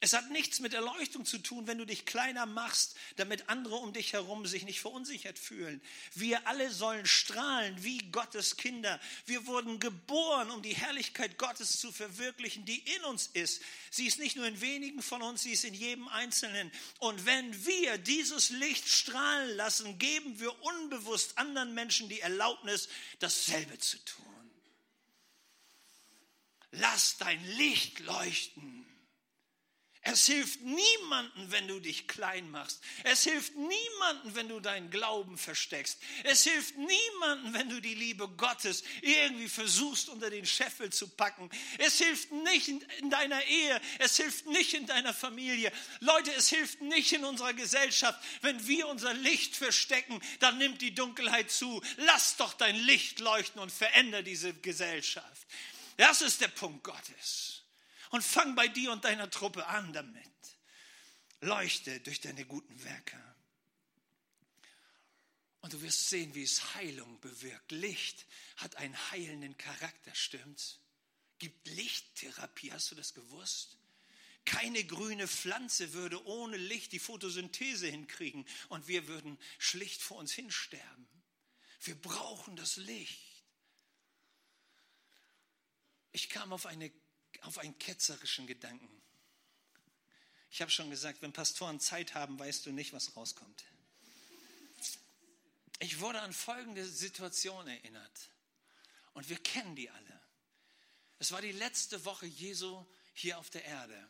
Es 0.00 0.12
hat 0.12 0.30
nichts 0.30 0.60
mit 0.60 0.74
Erleuchtung 0.74 1.24
zu 1.24 1.38
tun, 1.38 1.66
wenn 1.66 1.78
du 1.78 1.84
dich 1.84 2.06
kleiner 2.06 2.46
machst, 2.46 2.94
damit 3.16 3.48
andere 3.48 3.74
um 3.74 3.92
dich 3.92 4.12
herum 4.12 4.46
sich 4.46 4.64
nicht 4.64 4.80
verunsichert 4.80 5.40
fühlen. 5.40 5.82
Wir 6.14 6.46
alle 6.46 6.70
sollen 6.70 7.04
strahlen 7.04 7.82
wie 7.82 7.98
Gottes 8.12 8.56
Kinder. 8.56 9.00
Wir 9.26 9.46
wurden 9.46 9.80
geboren, 9.80 10.52
um 10.52 10.62
die 10.62 10.76
Herrlichkeit 10.76 11.36
Gottes 11.36 11.80
zu 11.80 11.90
verwirklichen, 11.90 12.64
die 12.64 12.78
in 12.78 13.04
uns 13.04 13.26
ist. 13.32 13.60
Sie 13.90 14.06
ist 14.06 14.20
nicht 14.20 14.36
nur 14.36 14.46
in 14.46 14.60
wenigen 14.60 15.02
von 15.02 15.20
uns, 15.20 15.42
sie 15.42 15.52
ist 15.52 15.64
in 15.64 15.74
jedem 15.74 16.06
Einzelnen. 16.06 16.70
Und 17.00 17.26
wenn 17.26 17.66
wir 17.66 17.98
dieses 17.98 18.50
Licht 18.50 18.86
strahlen 18.86 19.56
lassen, 19.56 19.98
geben 19.98 20.38
wir 20.38 20.62
unbewusst 20.62 21.36
anderen 21.38 21.74
Menschen 21.74 22.08
die 22.08 22.20
Erlaubnis, 22.20 22.88
dasselbe 23.18 23.76
zu 23.78 23.98
tun. 24.04 24.24
Lass 26.70 27.16
dein 27.16 27.44
Licht 27.56 27.98
leuchten. 27.98 28.87
Es 30.02 30.26
hilft 30.26 30.60
niemanden, 30.60 31.50
wenn 31.50 31.66
du 31.68 31.80
dich 31.80 32.06
klein 32.06 32.50
machst. 32.50 32.80
Es 33.04 33.24
hilft 33.24 33.54
niemanden, 33.56 34.34
wenn 34.34 34.48
du 34.48 34.60
deinen 34.60 34.90
Glauben 34.90 35.36
versteckst. 35.36 35.98
Es 36.24 36.44
hilft 36.44 36.76
niemanden, 36.76 37.52
wenn 37.52 37.68
du 37.68 37.80
die 37.80 37.94
Liebe 37.94 38.28
Gottes 38.28 38.84
irgendwie 39.02 39.48
versuchst 39.48 40.08
unter 40.08 40.30
den 40.30 40.46
Scheffel 40.46 40.90
zu 40.90 41.08
packen. 41.08 41.50
Es 41.78 41.98
hilft 41.98 42.30
nicht 42.30 42.68
in 42.68 43.10
deiner 43.10 43.44
Ehe. 43.44 43.80
Es 43.98 44.16
hilft 44.16 44.46
nicht 44.46 44.74
in 44.74 44.86
deiner 44.86 45.12
Familie. 45.12 45.72
Leute, 46.00 46.32
es 46.32 46.48
hilft 46.48 46.80
nicht 46.80 47.12
in 47.12 47.24
unserer 47.24 47.52
Gesellschaft. 47.52 48.22
Wenn 48.40 48.66
wir 48.66 48.88
unser 48.88 49.14
Licht 49.14 49.56
verstecken, 49.56 50.22
dann 50.38 50.58
nimmt 50.58 50.80
die 50.80 50.94
Dunkelheit 50.94 51.50
zu. 51.50 51.82
Lass 51.96 52.36
doch 52.36 52.54
dein 52.54 52.76
Licht 52.76 53.18
leuchten 53.18 53.60
und 53.60 53.72
veränder 53.72 54.22
diese 54.22 54.54
Gesellschaft. 54.54 55.46
Das 55.96 56.22
ist 56.22 56.40
der 56.40 56.48
Punkt 56.48 56.84
Gottes. 56.84 57.57
Und 58.10 58.22
fang 58.22 58.54
bei 58.54 58.68
dir 58.68 58.92
und 58.92 59.04
deiner 59.04 59.30
Truppe 59.30 59.66
an 59.66 59.92
damit. 59.92 60.28
Leuchte 61.40 62.00
durch 62.00 62.20
deine 62.20 62.44
guten 62.44 62.82
Werke. 62.84 63.22
Und 65.60 65.72
du 65.72 65.82
wirst 65.82 66.08
sehen, 66.08 66.34
wie 66.34 66.42
es 66.42 66.74
Heilung 66.74 67.20
bewirkt. 67.20 67.72
Licht 67.72 68.26
hat 68.56 68.76
einen 68.76 68.96
heilenden 69.10 69.56
Charakter, 69.56 70.14
stimmt's? 70.14 70.80
Gibt 71.38 71.68
Lichttherapie, 71.68 72.72
hast 72.72 72.90
du 72.90 72.94
das 72.94 73.14
gewusst? 73.14 73.76
Keine 74.44 74.82
grüne 74.84 75.28
Pflanze 75.28 75.92
würde 75.92 76.24
ohne 76.26 76.56
Licht 76.56 76.92
die 76.92 76.98
Photosynthese 76.98 77.86
hinkriegen 77.86 78.46
und 78.70 78.88
wir 78.88 79.06
würden 79.06 79.38
schlicht 79.58 80.00
vor 80.00 80.16
uns 80.16 80.32
hinsterben. 80.32 81.06
Wir 81.82 82.00
brauchen 82.00 82.56
das 82.56 82.76
Licht. 82.76 83.44
Ich 86.12 86.30
kam 86.30 86.52
auf 86.52 86.66
eine 86.66 86.90
auf 87.42 87.58
einen 87.58 87.78
ketzerischen 87.78 88.46
Gedanken. 88.46 88.88
Ich 90.50 90.60
habe 90.60 90.70
schon 90.70 90.90
gesagt, 90.90 91.22
wenn 91.22 91.32
Pastoren 91.32 91.80
Zeit 91.80 92.14
haben, 92.14 92.38
weißt 92.38 92.66
du 92.66 92.72
nicht, 92.72 92.92
was 92.92 93.16
rauskommt. 93.16 93.64
Ich 95.80 96.00
wurde 96.00 96.20
an 96.20 96.32
folgende 96.32 96.84
Situation 96.84 97.66
erinnert. 97.68 98.30
Und 99.12 99.28
wir 99.28 99.38
kennen 99.38 99.76
die 99.76 99.90
alle. 99.90 100.20
Es 101.18 101.32
war 101.32 101.40
die 101.40 101.52
letzte 101.52 102.04
Woche 102.04 102.26
Jesu 102.26 102.84
hier 103.14 103.38
auf 103.38 103.50
der 103.50 103.64
Erde. 103.64 104.08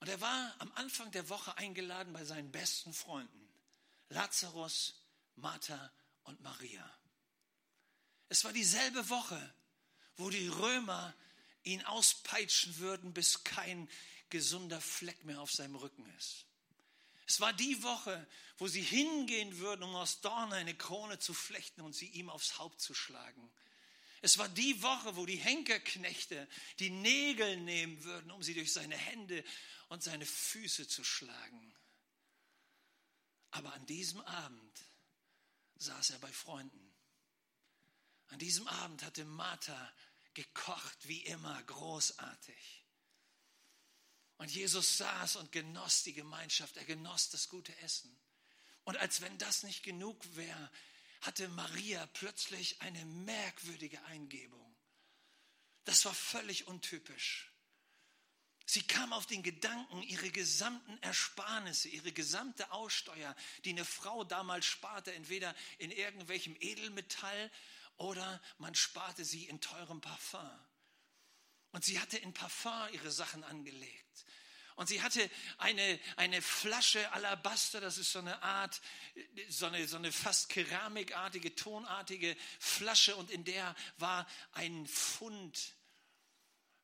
Und 0.00 0.08
er 0.08 0.20
war 0.20 0.54
am 0.58 0.72
Anfang 0.76 1.10
der 1.12 1.28
Woche 1.28 1.56
eingeladen 1.58 2.12
bei 2.12 2.24
seinen 2.24 2.50
besten 2.50 2.92
Freunden. 2.92 3.48
Lazarus, 4.08 4.94
Martha 5.36 5.92
und 6.24 6.40
Maria. 6.40 6.90
Es 8.28 8.44
war 8.44 8.52
dieselbe 8.52 9.08
Woche, 9.08 9.54
wo 10.16 10.30
die 10.30 10.48
Römer 10.48 11.14
ihn 11.64 11.84
auspeitschen 11.84 12.78
würden, 12.78 13.12
bis 13.12 13.44
kein 13.44 13.88
gesunder 14.30 14.80
Fleck 14.80 15.24
mehr 15.24 15.40
auf 15.40 15.52
seinem 15.52 15.76
Rücken 15.76 16.06
ist. 16.16 16.46
Es 17.26 17.40
war 17.40 17.52
die 17.52 17.82
Woche, 17.82 18.26
wo 18.58 18.66
sie 18.66 18.82
hingehen 18.82 19.58
würden, 19.58 19.84
um 19.84 19.94
aus 19.94 20.20
Dorn 20.20 20.52
eine 20.52 20.74
Krone 20.74 21.18
zu 21.18 21.32
flechten 21.32 21.80
und 21.80 21.94
sie 21.94 22.08
ihm 22.08 22.28
aufs 22.28 22.58
Haupt 22.58 22.80
zu 22.80 22.92
schlagen. 22.94 23.52
Es 24.22 24.36
war 24.36 24.48
die 24.48 24.82
Woche, 24.82 25.16
wo 25.16 25.24
die 25.26 25.36
Henkerknechte 25.36 26.48
die 26.78 26.90
Nägel 26.90 27.56
nehmen 27.58 28.02
würden, 28.04 28.30
um 28.30 28.42
sie 28.42 28.54
durch 28.54 28.72
seine 28.72 28.96
Hände 28.96 29.44
und 29.88 30.02
seine 30.02 30.26
Füße 30.26 30.88
zu 30.88 31.04
schlagen. 31.04 31.74
Aber 33.52 33.72
an 33.72 33.86
diesem 33.86 34.20
Abend 34.20 34.80
saß 35.76 36.10
er 36.10 36.18
bei 36.18 36.32
Freunden. 36.32 36.94
An 38.28 38.38
diesem 38.38 38.68
Abend 38.68 39.02
hatte 39.02 39.24
Martha 39.24 39.92
gekocht, 40.34 41.08
wie 41.08 41.22
immer, 41.24 41.62
großartig. 41.64 42.86
Und 44.38 44.50
Jesus 44.50 44.96
saß 44.96 45.36
und 45.36 45.52
genoss 45.52 46.02
die 46.02 46.14
Gemeinschaft, 46.14 46.76
er 46.76 46.84
genoss 46.84 47.30
das 47.30 47.48
gute 47.48 47.76
Essen. 47.78 48.18
Und 48.84 48.96
als 48.96 49.20
wenn 49.20 49.36
das 49.38 49.62
nicht 49.62 49.82
genug 49.82 50.24
wäre, 50.36 50.70
hatte 51.20 51.48
Maria 51.48 52.06
plötzlich 52.14 52.80
eine 52.80 53.04
merkwürdige 53.04 54.02
Eingebung. 54.04 54.74
Das 55.84 56.04
war 56.04 56.14
völlig 56.14 56.66
untypisch. 56.66 57.52
Sie 58.64 58.82
kam 58.82 59.12
auf 59.12 59.26
den 59.26 59.42
Gedanken, 59.42 60.00
ihre 60.04 60.30
gesamten 60.30 60.96
Ersparnisse, 61.02 61.88
ihre 61.88 62.12
gesamte 62.12 62.70
Aussteuer, 62.70 63.34
die 63.64 63.70
eine 63.70 63.84
Frau 63.84 64.22
damals 64.22 64.64
sparte, 64.64 65.12
entweder 65.12 65.56
in 65.78 65.90
irgendwelchem 65.90 66.56
Edelmetall 66.60 67.50
oder 68.00 68.40
man 68.56 68.74
sparte 68.74 69.26
sie 69.26 69.44
in 69.44 69.60
teurem 69.60 70.00
Parfum. 70.00 70.50
Und 71.72 71.84
sie 71.84 72.00
hatte 72.00 72.16
in 72.16 72.32
Parfum 72.32 72.88
ihre 72.92 73.10
Sachen 73.10 73.44
angelegt. 73.44 74.24
Und 74.76 74.88
sie 74.88 75.02
hatte 75.02 75.30
eine, 75.58 76.00
eine 76.16 76.40
Flasche 76.40 77.12
Alabaster, 77.12 77.82
das 77.82 77.98
ist 77.98 78.12
so 78.12 78.20
eine 78.20 78.42
Art, 78.42 78.80
so 79.50 79.66
eine, 79.66 79.86
so 79.86 79.98
eine 79.98 80.12
fast 80.12 80.48
keramikartige, 80.48 81.54
tonartige 81.54 82.34
Flasche. 82.58 83.14
Und 83.16 83.30
in 83.30 83.44
der 83.44 83.76
war 83.98 84.26
ein 84.52 84.86
Pfund 84.86 85.74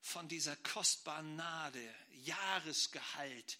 von 0.02 0.28
dieser 0.28 0.54
kostbaren 0.56 1.34
Nade, 1.36 1.94
Jahresgehalt. 2.10 3.58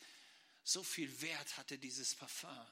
So 0.63 0.83
viel 0.83 1.23
Wert 1.23 1.57
hatte 1.57 1.79
dieses 1.79 2.15
Parfum. 2.15 2.67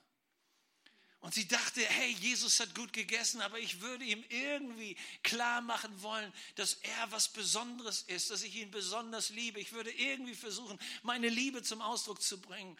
Und 1.24 1.32
sie 1.32 1.48
dachte, 1.48 1.80
hey, 1.80 2.10
Jesus 2.20 2.60
hat 2.60 2.74
gut 2.74 2.92
gegessen, 2.92 3.40
aber 3.40 3.58
ich 3.58 3.80
würde 3.80 4.04
ihm 4.04 4.22
irgendwie 4.28 4.94
klar 5.22 5.62
machen 5.62 6.02
wollen, 6.02 6.30
dass 6.56 6.74
er 6.74 7.12
was 7.12 7.30
Besonderes 7.30 8.02
ist, 8.02 8.30
dass 8.30 8.42
ich 8.42 8.54
ihn 8.56 8.70
besonders 8.70 9.30
liebe. 9.30 9.58
Ich 9.58 9.72
würde 9.72 9.90
irgendwie 9.90 10.34
versuchen, 10.34 10.78
meine 11.02 11.30
Liebe 11.30 11.62
zum 11.62 11.80
Ausdruck 11.80 12.20
zu 12.20 12.38
bringen. 12.38 12.76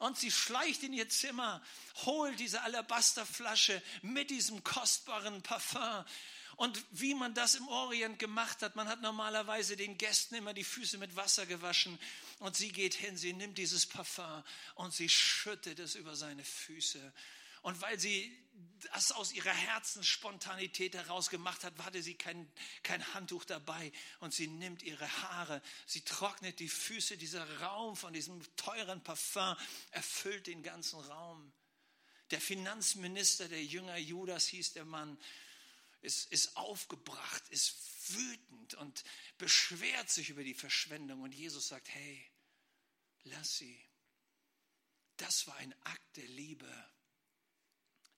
Und 0.00 0.18
sie 0.18 0.30
schleicht 0.30 0.82
in 0.82 0.92
ihr 0.92 1.08
Zimmer, 1.08 1.62
holt 2.04 2.38
diese 2.38 2.60
Alabasterflasche 2.60 3.82
mit 4.02 4.28
diesem 4.28 4.62
kostbaren 4.62 5.40
Parfum 5.40 6.04
und 6.56 6.84
wie 6.90 7.14
man 7.14 7.32
das 7.32 7.54
im 7.54 7.68
Orient 7.68 8.18
gemacht 8.18 8.62
hat, 8.62 8.76
man 8.76 8.88
hat 8.88 9.00
normalerweise 9.00 9.76
den 9.76 9.96
Gästen 9.96 10.34
immer 10.34 10.52
die 10.52 10.64
Füße 10.64 10.98
mit 10.98 11.16
Wasser 11.16 11.46
gewaschen 11.46 11.98
und 12.40 12.54
sie 12.54 12.70
geht 12.70 12.94
hin, 12.94 13.16
sie 13.16 13.32
nimmt 13.32 13.56
dieses 13.56 13.86
Parfum 13.86 14.42
und 14.74 14.92
sie 14.92 15.08
schüttet 15.08 15.78
es 15.78 15.94
über 15.94 16.16
seine 16.16 16.44
Füße. 16.44 17.12
Und 17.62 17.80
weil 17.80 17.98
sie 17.98 18.36
das 18.92 19.12
aus 19.12 19.32
ihrer 19.32 19.52
Herzensspontanität 19.52 20.94
heraus 20.94 21.30
gemacht 21.30 21.64
hat, 21.64 21.76
hatte 21.78 22.02
sie 22.02 22.14
kein, 22.14 22.50
kein 22.82 23.14
Handtuch 23.14 23.44
dabei. 23.44 23.92
Und 24.20 24.32
sie 24.32 24.46
nimmt 24.46 24.82
ihre 24.82 25.10
Haare, 25.22 25.62
sie 25.86 26.02
trocknet 26.02 26.60
die 26.60 26.68
Füße. 26.68 27.16
Dieser 27.16 27.60
Raum 27.60 27.96
von 27.96 28.12
diesem 28.12 28.40
teuren 28.56 29.02
Parfum 29.02 29.56
erfüllt 29.90 30.46
den 30.46 30.62
ganzen 30.62 31.00
Raum. 31.00 31.52
Der 32.30 32.40
Finanzminister 32.40 33.48
der 33.48 33.64
Jünger 33.64 33.96
Judas 33.96 34.46
hieß 34.46 34.74
der 34.74 34.84
Mann 34.84 35.18
ist, 36.00 36.30
ist 36.30 36.56
aufgebracht, 36.56 37.42
ist 37.48 37.74
wütend 38.10 38.74
und 38.74 39.04
beschwert 39.38 40.10
sich 40.10 40.30
über 40.30 40.44
die 40.44 40.54
Verschwendung. 40.54 41.22
Und 41.22 41.34
Jesus 41.34 41.68
sagt, 41.68 41.88
hey, 41.88 42.24
lass 43.24 43.58
sie. 43.58 43.84
Das 45.16 45.46
war 45.46 45.56
ein 45.56 45.74
Akt 45.84 46.16
der 46.16 46.28
Liebe. 46.28 46.90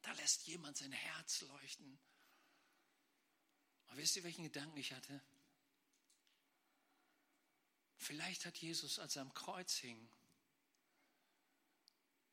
Da 0.03 0.13
lässt 0.13 0.47
jemand 0.47 0.77
sein 0.77 0.93
Herz 0.93 1.43
leuchten. 1.43 1.99
Und 3.89 3.97
wisst 3.97 4.17
ihr, 4.17 4.25
welchen 4.25 4.45
Gedanken 4.45 4.77
ich 4.77 4.93
hatte? 4.93 5.21
Vielleicht 7.97 8.47
hat 8.47 8.57
Jesus, 8.57 8.99
als 8.99 9.17
er 9.17 9.23
am 9.23 9.35
Kreuz 9.35 9.75
hing, 9.75 10.11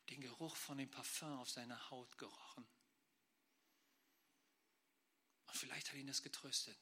den 0.10 0.22
Geruch 0.22 0.56
von 0.56 0.78
dem 0.78 0.90
Parfum 0.90 1.40
auf 1.40 1.50
seiner 1.50 1.90
Haut 1.90 2.18
gerochen. 2.18 2.66
Und 5.48 5.58
vielleicht 5.58 5.90
hat 5.90 5.98
ihn 5.98 6.08
das 6.08 6.24
getröstet. 6.24 6.78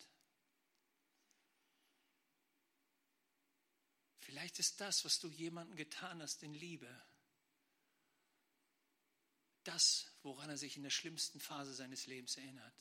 Vielleicht 4.19 4.59
ist 4.59 4.81
das, 4.81 5.05
was 5.05 5.19
du 5.19 5.29
jemandem 5.29 5.75
getan 5.75 6.21
hast 6.21 6.43
in 6.43 6.53
Liebe, 6.53 7.03
das, 9.67 10.07
woran 10.21 10.49
er 10.49 10.57
sich 10.57 10.77
in 10.77 10.83
der 10.83 10.89
schlimmsten 10.89 11.39
Phase 11.39 11.73
seines 11.73 12.05
Lebens 12.07 12.37
erinnert. 12.37 12.73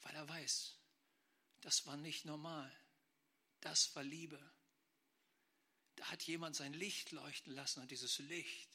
Weil 0.00 0.14
er 0.14 0.28
weiß, 0.28 0.78
das 1.60 1.86
war 1.86 1.96
nicht 1.96 2.24
normal. 2.24 2.72
Das 3.60 3.94
war 3.94 4.02
Liebe. 4.02 4.40
Da 5.96 6.10
hat 6.10 6.22
jemand 6.22 6.54
sein 6.54 6.72
Licht 6.72 7.10
leuchten 7.10 7.52
lassen 7.52 7.80
und 7.80 7.90
dieses 7.90 8.18
Licht 8.18 8.68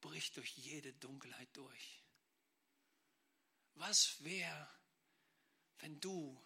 bricht 0.00 0.36
durch 0.36 0.56
jede 0.56 0.92
Dunkelheit 0.94 1.48
durch. 1.56 2.02
Was 3.74 4.22
wäre, 4.24 4.70
wenn 5.78 6.00
du 6.00 6.42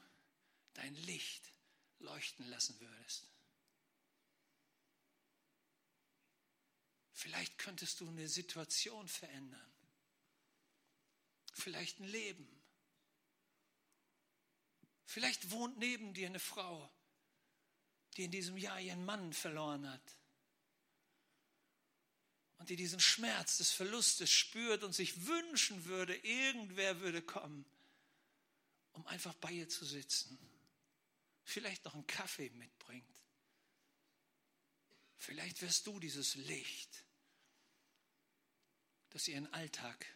dein 0.75 0.95
Licht 0.95 1.53
leuchten 1.99 2.47
lassen 2.47 2.79
würdest? 2.81 3.32
Vielleicht 7.23 7.57
könntest 7.57 8.01
du 8.01 8.09
eine 8.09 8.27
Situation 8.27 9.07
verändern. 9.07 9.73
Vielleicht 11.53 12.01
ein 12.01 12.09
Leben. 12.09 12.49
Vielleicht 15.07 15.53
wohnt 15.53 15.79
neben 15.79 16.15
dir 16.15 16.27
eine 16.27 16.41
Frau, 16.41 16.93
die 18.17 18.25
in 18.25 18.33
diesem 18.33 18.57
Jahr 18.57 18.81
ihren 18.81 19.05
Mann 19.05 19.33
verloren 19.33 19.89
hat 19.89 20.17
und 22.59 22.71
die 22.71 22.77
diesen 22.77 22.99
Schmerz 22.99 23.59
des 23.59 23.71
Verlustes 23.71 24.29
spürt 24.29 24.83
und 24.83 24.93
sich 24.93 25.25
wünschen 25.25 25.85
würde, 25.85 26.17
irgendwer 26.17 26.99
würde 26.99 27.23
kommen, 27.23 27.65
um 28.95 29.07
einfach 29.07 29.35
bei 29.35 29.53
ihr 29.53 29.69
zu 29.69 29.85
sitzen, 29.85 30.37
vielleicht 31.45 31.85
noch 31.85 31.95
einen 31.95 32.09
Kaffee 32.09 32.51
mitbringt. 32.51 33.07
Vielleicht 35.19 35.63
wirst 35.63 35.87
du 35.87 36.01
dieses 36.01 36.35
Licht, 36.35 37.05
das 39.13 39.29
ihren 39.29 39.53
Alltag 39.53 40.07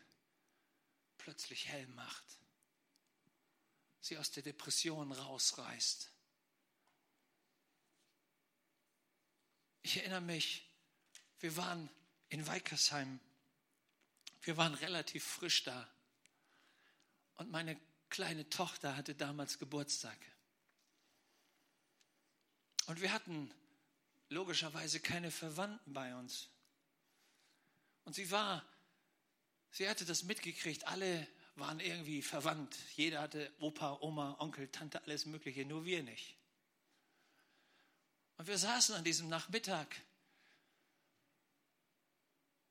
plötzlich 1.19 1.69
hell 1.69 1.87
macht, 1.89 2.25
sie 4.01 4.17
aus 4.19 4.31
der 4.31 4.43
Depression 4.43 5.13
rausreißt. 5.13 6.11
Ich 9.83 9.99
erinnere 9.99 10.21
mich, 10.21 10.69
wir 11.41 11.57
waren 11.57 11.89
in 12.29 12.47
Weikersheim. 12.47 13.21
Wir 14.43 14.57
waren 14.57 14.75
relativ 14.75 15.25
frisch 15.25 15.65
da. 15.65 15.89
Und 17.37 17.51
meine 17.51 17.79
kleine 18.09 18.49
Tochter 18.49 18.97
hatte 18.97 19.15
damals 19.15 19.59
Geburtstag. 19.59 20.19
Und 22.87 23.01
wir 23.01 23.13
hatten 23.13 23.53
logischerweise 24.29 25.01
keine 25.01 25.31
Verwandten 25.31 25.93
bei 25.93 26.15
uns. 26.15 26.49
Und 28.05 28.15
sie 28.15 28.31
war, 28.31 28.65
sie 29.77 29.89
hatte 29.89 30.05
das 30.07 30.23
mitgekriegt, 30.23 30.87
alle 30.87 31.27
waren 31.57 31.81
irgendwie 31.81 32.23
verwandt. 32.23 32.77
Jeder 32.97 33.21
hatte 33.21 33.53
Opa, 33.61 33.99
Oma, 34.01 34.37
Onkel, 34.39 34.69
Tante, 34.69 35.03
alles 35.05 35.27
Mögliche, 35.27 35.65
nur 35.65 35.85
wir 35.85 36.03
nicht. 36.03 36.37
Und 38.39 38.47
wir 38.47 38.59
saßen 38.59 38.95
an 38.95 39.05
diesem 39.05 39.29
Nachmittag 39.29 39.95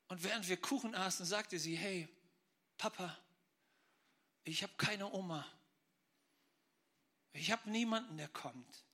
und 0.08 0.22
während 0.22 0.48
wir 0.48 0.56
Kuchen 0.56 0.94
aßen, 0.94 1.26
sagte 1.26 1.58
sie, 1.58 1.76
hey, 1.76 2.08
Papa, 2.78 3.16
ich 4.44 4.62
habe 4.62 4.72
keine 4.76 5.12
Oma. 5.12 5.44
Ich 7.32 7.50
habe 7.50 7.68
niemanden, 7.70 8.16
der 8.16 8.28
kommt. 8.28 8.84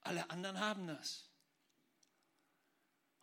Alle 0.00 0.28
anderen 0.30 0.58
haben 0.58 0.86
das. 0.88 1.25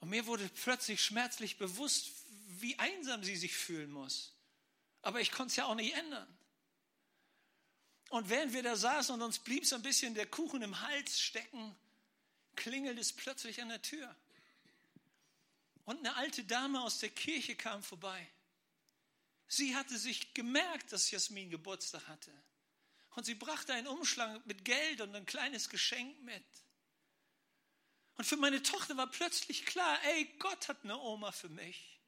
Und 0.04 0.10
mir 0.10 0.26
wurde 0.26 0.50
plötzlich 0.50 1.02
schmerzlich 1.02 1.58
bewusst, 1.58 2.12
wie 2.60 2.78
einsam 2.78 3.24
sie 3.24 3.38
sich 3.38 3.56
fühlen 3.56 3.90
muss. 3.90 4.34
Aber 5.02 5.22
ich 5.22 5.32
konnte 5.32 5.52
es 5.52 5.56
ja 5.56 5.64
auch 5.64 5.76
nicht 5.76 5.96
ändern. 5.96 6.28
Und 8.10 8.28
während 8.28 8.52
wir 8.52 8.64
da 8.64 8.76
saßen 8.76 9.16
und 9.16 9.22
uns 9.22 9.40
blieb 9.40 9.66
so 9.66 9.78
ein 9.78 9.82
bisschen 9.82 10.14
der 10.14 10.26
Kuchen 10.26 10.62
im 10.62 10.82
Hals 10.82 11.22
stecken, 11.22 11.74
klingelt 12.58 13.00
es 13.00 13.14
plötzlich 13.14 13.62
an 13.62 13.70
der 13.70 13.82
Tür. 13.82 14.14
Und 15.86 16.00
eine 16.00 16.18
alte 16.18 16.44
Dame 16.44 16.82
aus 16.82 17.00
der 17.00 17.10
Kirche 17.10 17.56
kam 17.56 17.82
vorbei. 17.82 18.28
Sie 19.48 19.74
hatte 19.74 19.98
sich 19.98 20.34
gemerkt, 20.34 20.92
dass 20.92 21.12
Jasmin 21.12 21.50
Geburtstag 21.50 22.06
hatte. 22.10 22.34
Und 23.12 23.26
sie 23.26 23.36
brachte 23.36 23.74
einen 23.74 23.88
Umschlag 23.88 24.46
mit 24.48 24.66
Geld 24.66 25.00
und 25.00 25.16
ein 25.16 25.26
kleines 25.26 25.70
Geschenk 25.70 26.22
mit. 26.24 26.44
Und 28.18 28.26
für 28.26 28.38
meine 28.38 28.62
Tochter 28.62 28.96
war 28.98 29.08
plötzlich 29.08 29.66
klar, 29.66 29.98
ey, 30.06 30.26
Gott 30.40 30.68
hat 30.68 30.84
eine 30.84 30.98
Oma 31.00 31.32
für 31.32 31.50
mich. 31.50 32.00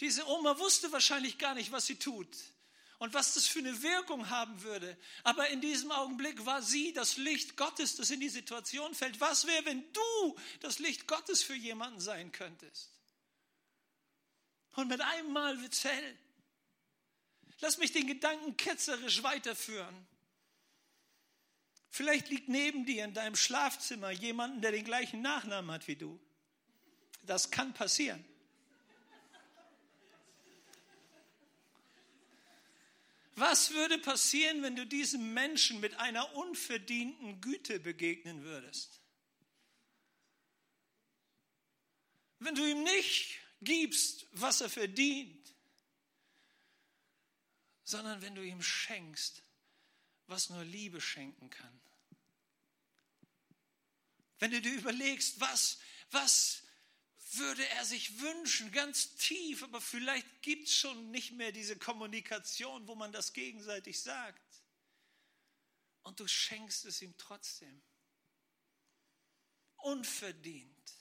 Diese 0.00 0.26
Oma 0.26 0.58
wusste 0.58 0.90
wahrscheinlich 0.92 1.38
gar 1.38 1.54
nicht, 1.54 1.72
was 1.72 1.86
sie 1.86 1.96
tut 1.96 2.36
und 2.98 3.14
was 3.14 3.34
das 3.34 3.46
für 3.46 3.58
eine 3.58 3.82
Wirkung 3.82 4.30
haben 4.30 4.62
würde. 4.62 4.96
Aber 5.24 5.48
in 5.48 5.60
diesem 5.60 5.90
Augenblick 5.90 6.46
war 6.46 6.62
sie 6.62 6.92
das 6.92 7.16
Licht 7.16 7.56
Gottes, 7.56 7.96
das 7.96 8.10
in 8.10 8.20
die 8.20 8.28
Situation 8.28 8.94
fällt. 8.94 9.20
Was 9.20 9.46
wäre, 9.46 9.64
wenn 9.66 9.92
du 9.92 10.38
das 10.60 10.78
Licht 10.78 11.06
Gottes 11.06 11.42
für 11.42 11.54
jemanden 11.54 12.00
sein 12.00 12.32
könntest? 12.32 12.90
Und 14.74 14.88
mit 14.88 15.00
einem 15.00 15.32
Mal 15.32 15.60
wird 15.60 15.72
es 15.72 15.84
hell. 15.84 16.18
Lass 17.60 17.78
mich 17.78 17.92
den 17.92 18.06
Gedanken 18.06 18.56
ketzerisch 18.56 19.22
weiterführen. 19.22 20.06
Vielleicht 21.94 22.30
liegt 22.30 22.48
neben 22.48 22.86
dir 22.86 23.04
in 23.04 23.12
deinem 23.12 23.36
Schlafzimmer 23.36 24.10
jemanden, 24.10 24.62
der 24.62 24.72
den 24.72 24.82
gleichen 24.82 25.20
Nachnamen 25.20 25.70
hat 25.70 25.88
wie 25.88 25.96
du. 25.96 26.18
Das 27.26 27.50
kann 27.50 27.74
passieren. 27.74 28.24
Was 33.34 33.72
würde 33.72 33.98
passieren, 33.98 34.62
wenn 34.62 34.74
du 34.74 34.86
diesem 34.86 35.34
Menschen 35.34 35.80
mit 35.80 35.94
einer 35.96 36.34
unverdienten 36.34 37.42
Güte 37.42 37.78
begegnen 37.78 38.42
würdest? 38.42 39.02
Wenn 42.38 42.54
du 42.54 42.64
ihm 42.64 42.84
nicht 42.84 43.38
gibst, 43.60 44.26
was 44.32 44.62
er 44.62 44.70
verdient, 44.70 45.54
sondern 47.84 48.22
wenn 48.22 48.34
du 48.34 48.42
ihm 48.42 48.62
schenkst, 48.62 49.42
was 50.26 50.48
nur 50.48 50.64
Liebe 50.64 50.98
schenken 50.98 51.50
kann. 51.50 51.81
Wenn 54.42 54.50
du 54.50 54.60
dir 54.60 54.74
überlegst, 54.74 55.38
was, 55.38 55.78
was 56.10 56.64
würde 57.34 57.64
er 57.64 57.84
sich 57.84 58.18
wünschen, 58.18 58.72
ganz 58.72 59.14
tief, 59.14 59.62
aber 59.62 59.80
vielleicht 59.80 60.42
gibt 60.42 60.66
es 60.66 60.74
schon 60.74 61.12
nicht 61.12 61.30
mehr 61.30 61.52
diese 61.52 61.78
Kommunikation, 61.78 62.88
wo 62.88 62.96
man 62.96 63.12
das 63.12 63.34
gegenseitig 63.34 64.00
sagt. 64.00 64.42
Und 66.02 66.18
du 66.18 66.26
schenkst 66.26 66.86
es 66.86 67.02
ihm 67.02 67.16
trotzdem. 67.18 67.84
Unverdient. 69.76 70.92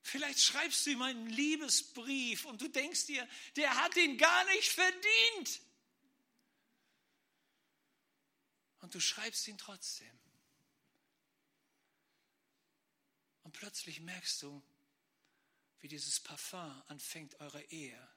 Vielleicht 0.00 0.40
schreibst 0.40 0.84
du 0.84 0.90
ihm 0.90 1.02
einen 1.02 1.30
Liebesbrief 1.30 2.46
und 2.46 2.60
du 2.60 2.66
denkst 2.66 3.06
dir, 3.06 3.28
der 3.54 3.76
hat 3.76 3.94
ihn 3.94 4.18
gar 4.18 4.44
nicht 4.46 4.70
verdient. 4.70 5.60
Und 8.80 8.92
du 8.92 8.98
schreibst 8.98 9.46
ihn 9.46 9.56
trotzdem. 9.56 10.21
Und 13.52 13.58
plötzlich 13.58 14.00
merkst 14.00 14.42
du, 14.42 14.62
wie 15.80 15.88
dieses 15.88 16.18
Parfum 16.20 16.82
anfängt, 16.88 17.38
eure 17.38 17.62
Ehe 17.64 18.08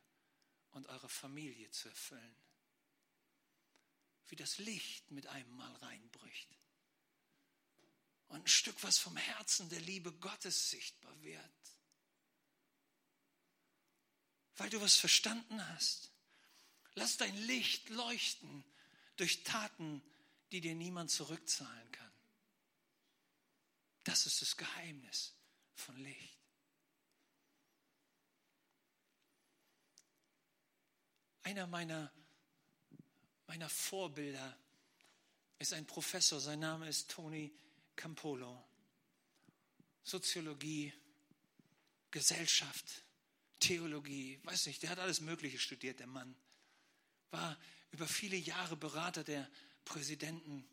und 0.72 0.88
eure 0.88 1.10
Familie 1.10 1.70
zu 1.72 1.90
erfüllen. 1.90 2.36
Wie 4.30 4.38
das 4.38 4.60
Licht 4.60 5.12
mit 5.12 5.28
einem 5.28 5.54
Mal 5.58 5.76
reinbricht. 5.76 6.58
Und 8.30 8.44
ein 8.44 8.48
Stück 8.48 8.82
was 8.82 8.98
vom 8.98 9.18
Herzen 9.18 9.68
der 9.68 9.82
Liebe 9.82 10.14
Gottes 10.14 10.70
sichtbar 10.70 11.22
wird. 11.22 11.52
Weil 14.56 14.70
du 14.70 14.80
was 14.80 14.96
verstanden 14.96 15.68
hast. 15.68 16.14
Lass 16.94 17.18
dein 17.18 17.36
Licht 17.36 17.90
leuchten 17.90 18.64
durch 19.18 19.44
Taten, 19.44 20.02
die 20.54 20.62
dir 20.62 20.76
niemand 20.76 21.12
zurückzahlen 21.12 21.92
kann. 21.92 22.15
Das 24.06 24.28
ist 24.28 24.42
das 24.42 24.56
Geheimnis 24.56 25.34
von 25.74 25.98
Licht. 25.98 26.40
Einer 31.42 31.68
meiner, 31.68 32.12
meiner 33.48 33.68
Vorbilder 33.68 34.58
ist 35.58 35.74
ein 35.74 35.88
Professor, 35.88 36.40
sein 36.40 36.60
Name 36.60 36.88
ist 36.88 37.10
Tony 37.10 37.52
Campolo. 37.96 38.64
Soziologie, 40.04 40.94
Gesellschaft, 42.12 43.04
Theologie, 43.60 44.40
weiß 44.44 44.68
nicht, 44.68 44.84
der 44.84 44.92
hat 44.92 45.00
alles 45.00 45.20
Mögliche 45.20 45.58
studiert, 45.58 46.00
der 46.00 46.08
Mann. 46.08 46.36
War 47.32 47.58
über 47.90 48.08
viele 48.08 48.38
Jahre 48.38 48.76
Berater 48.76 49.24
der 49.24 49.50
Präsidenten. 49.84 50.64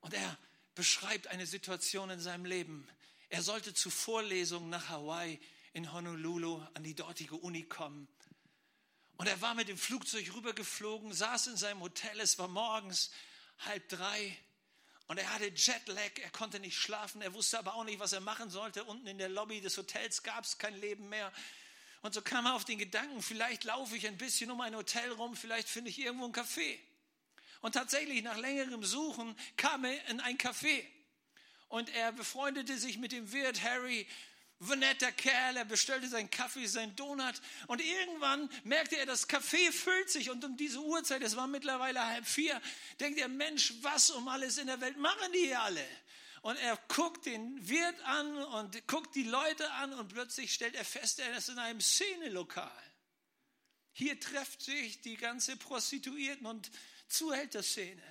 Und 0.00 0.14
er 0.14 0.36
beschreibt 0.74 1.28
eine 1.28 1.46
Situation 1.46 2.10
in 2.10 2.20
seinem 2.20 2.44
Leben. 2.44 2.88
Er 3.28 3.42
sollte 3.42 3.74
zu 3.74 3.90
Vorlesungen 3.90 4.70
nach 4.70 4.88
Hawaii 4.88 5.40
in 5.72 5.92
Honolulu 5.92 6.62
an 6.74 6.82
die 6.82 6.94
dortige 6.94 7.36
Uni 7.36 7.62
kommen. 7.62 8.08
Und 9.16 9.26
er 9.26 9.40
war 9.40 9.54
mit 9.54 9.68
dem 9.68 9.78
Flugzeug 9.78 10.34
rübergeflogen, 10.34 11.12
saß 11.12 11.46
in 11.48 11.56
seinem 11.56 11.80
Hotel, 11.80 12.18
es 12.20 12.38
war 12.38 12.48
morgens 12.48 13.10
halb 13.60 13.88
drei. 13.88 14.36
Und 15.06 15.18
er 15.18 15.32
hatte 15.32 15.52
Jetlag, 15.54 16.18
er 16.22 16.30
konnte 16.30 16.58
nicht 16.58 16.76
schlafen, 16.76 17.22
er 17.22 17.34
wusste 17.34 17.58
aber 17.58 17.74
auch 17.74 17.84
nicht, 17.84 17.98
was 17.98 18.12
er 18.12 18.20
machen 18.20 18.50
sollte. 18.50 18.84
Unten 18.84 19.06
in 19.06 19.18
der 19.18 19.28
Lobby 19.28 19.60
des 19.60 19.76
Hotels 19.76 20.22
gab 20.22 20.44
es 20.44 20.58
kein 20.58 20.78
Leben 20.80 21.08
mehr. 21.08 21.32
Und 22.02 22.14
so 22.14 22.22
kam 22.22 22.46
er 22.46 22.54
auf 22.54 22.64
den 22.64 22.78
Gedanken, 22.78 23.22
vielleicht 23.22 23.64
laufe 23.64 23.96
ich 23.96 24.06
ein 24.06 24.18
bisschen 24.18 24.50
um 24.50 24.60
ein 24.60 24.74
Hotel 24.74 25.12
rum, 25.12 25.36
vielleicht 25.36 25.68
finde 25.68 25.90
ich 25.90 25.98
irgendwo 26.00 26.26
ein 26.26 26.32
Café. 26.32 26.78
Und 27.62 27.72
tatsächlich, 27.72 28.22
nach 28.22 28.36
längerem 28.36 28.84
Suchen, 28.84 29.34
kam 29.56 29.84
er 29.84 30.06
in 30.08 30.20
ein 30.20 30.36
Café. 30.36 30.84
Und 31.68 31.88
er 31.94 32.12
befreundete 32.12 32.76
sich 32.76 32.98
mit 32.98 33.12
dem 33.12 33.32
Wirt 33.32 33.62
Harry 33.62 34.06
netter 34.76 35.10
Kerl, 35.12 35.56
er 35.56 35.64
bestellte 35.64 36.08
seinen 36.08 36.30
Kaffee, 36.30 36.66
seinen 36.66 36.94
Donut 36.94 37.34
und 37.66 37.80
irgendwann 37.80 38.48
merkte 38.64 38.96
er, 38.96 39.06
das 39.06 39.26
Kaffee 39.26 39.72
füllt 39.72 40.08
sich 40.10 40.30
und 40.30 40.44
um 40.44 40.56
diese 40.56 40.80
Uhrzeit, 40.80 41.22
es 41.22 41.36
war 41.36 41.48
mittlerweile 41.48 42.06
halb 42.06 42.26
vier, 42.26 42.60
denkt 43.00 43.18
er, 43.18 43.28
Mensch, 43.28 43.74
was 43.80 44.10
um 44.10 44.28
alles 44.28 44.58
in 44.58 44.68
der 44.68 44.80
Welt 44.80 44.96
machen 44.98 45.32
die 45.32 45.46
hier 45.46 45.60
alle? 45.60 45.84
Und 46.42 46.56
er 46.56 46.76
guckt 46.88 47.26
den 47.26 47.68
Wirt 47.68 48.00
an 48.04 48.36
und 48.36 48.86
guckt 48.88 49.14
die 49.14 49.24
Leute 49.24 49.70
an 49.72 49.92
und 49.94 50.08
plötzlich 50.12 50.52
stellt 50.52 50.74
er 50.74 50.84
fest, 50.84 51.20
er 51.20 51.36
ist 51.36 51.48
in 51.48 51.58
einem 51.58 51.80
Szenelokal. 51.80 52.70
Hier 53.92 54.18
trefft 54.18 54.62
sich 54.62 55.00
die 55.02 55.16
ganze 55.16 55.56
Prostituierten 55.56 56.46
und 56.46 56.70
Zuhälterszene. 57.12 58.02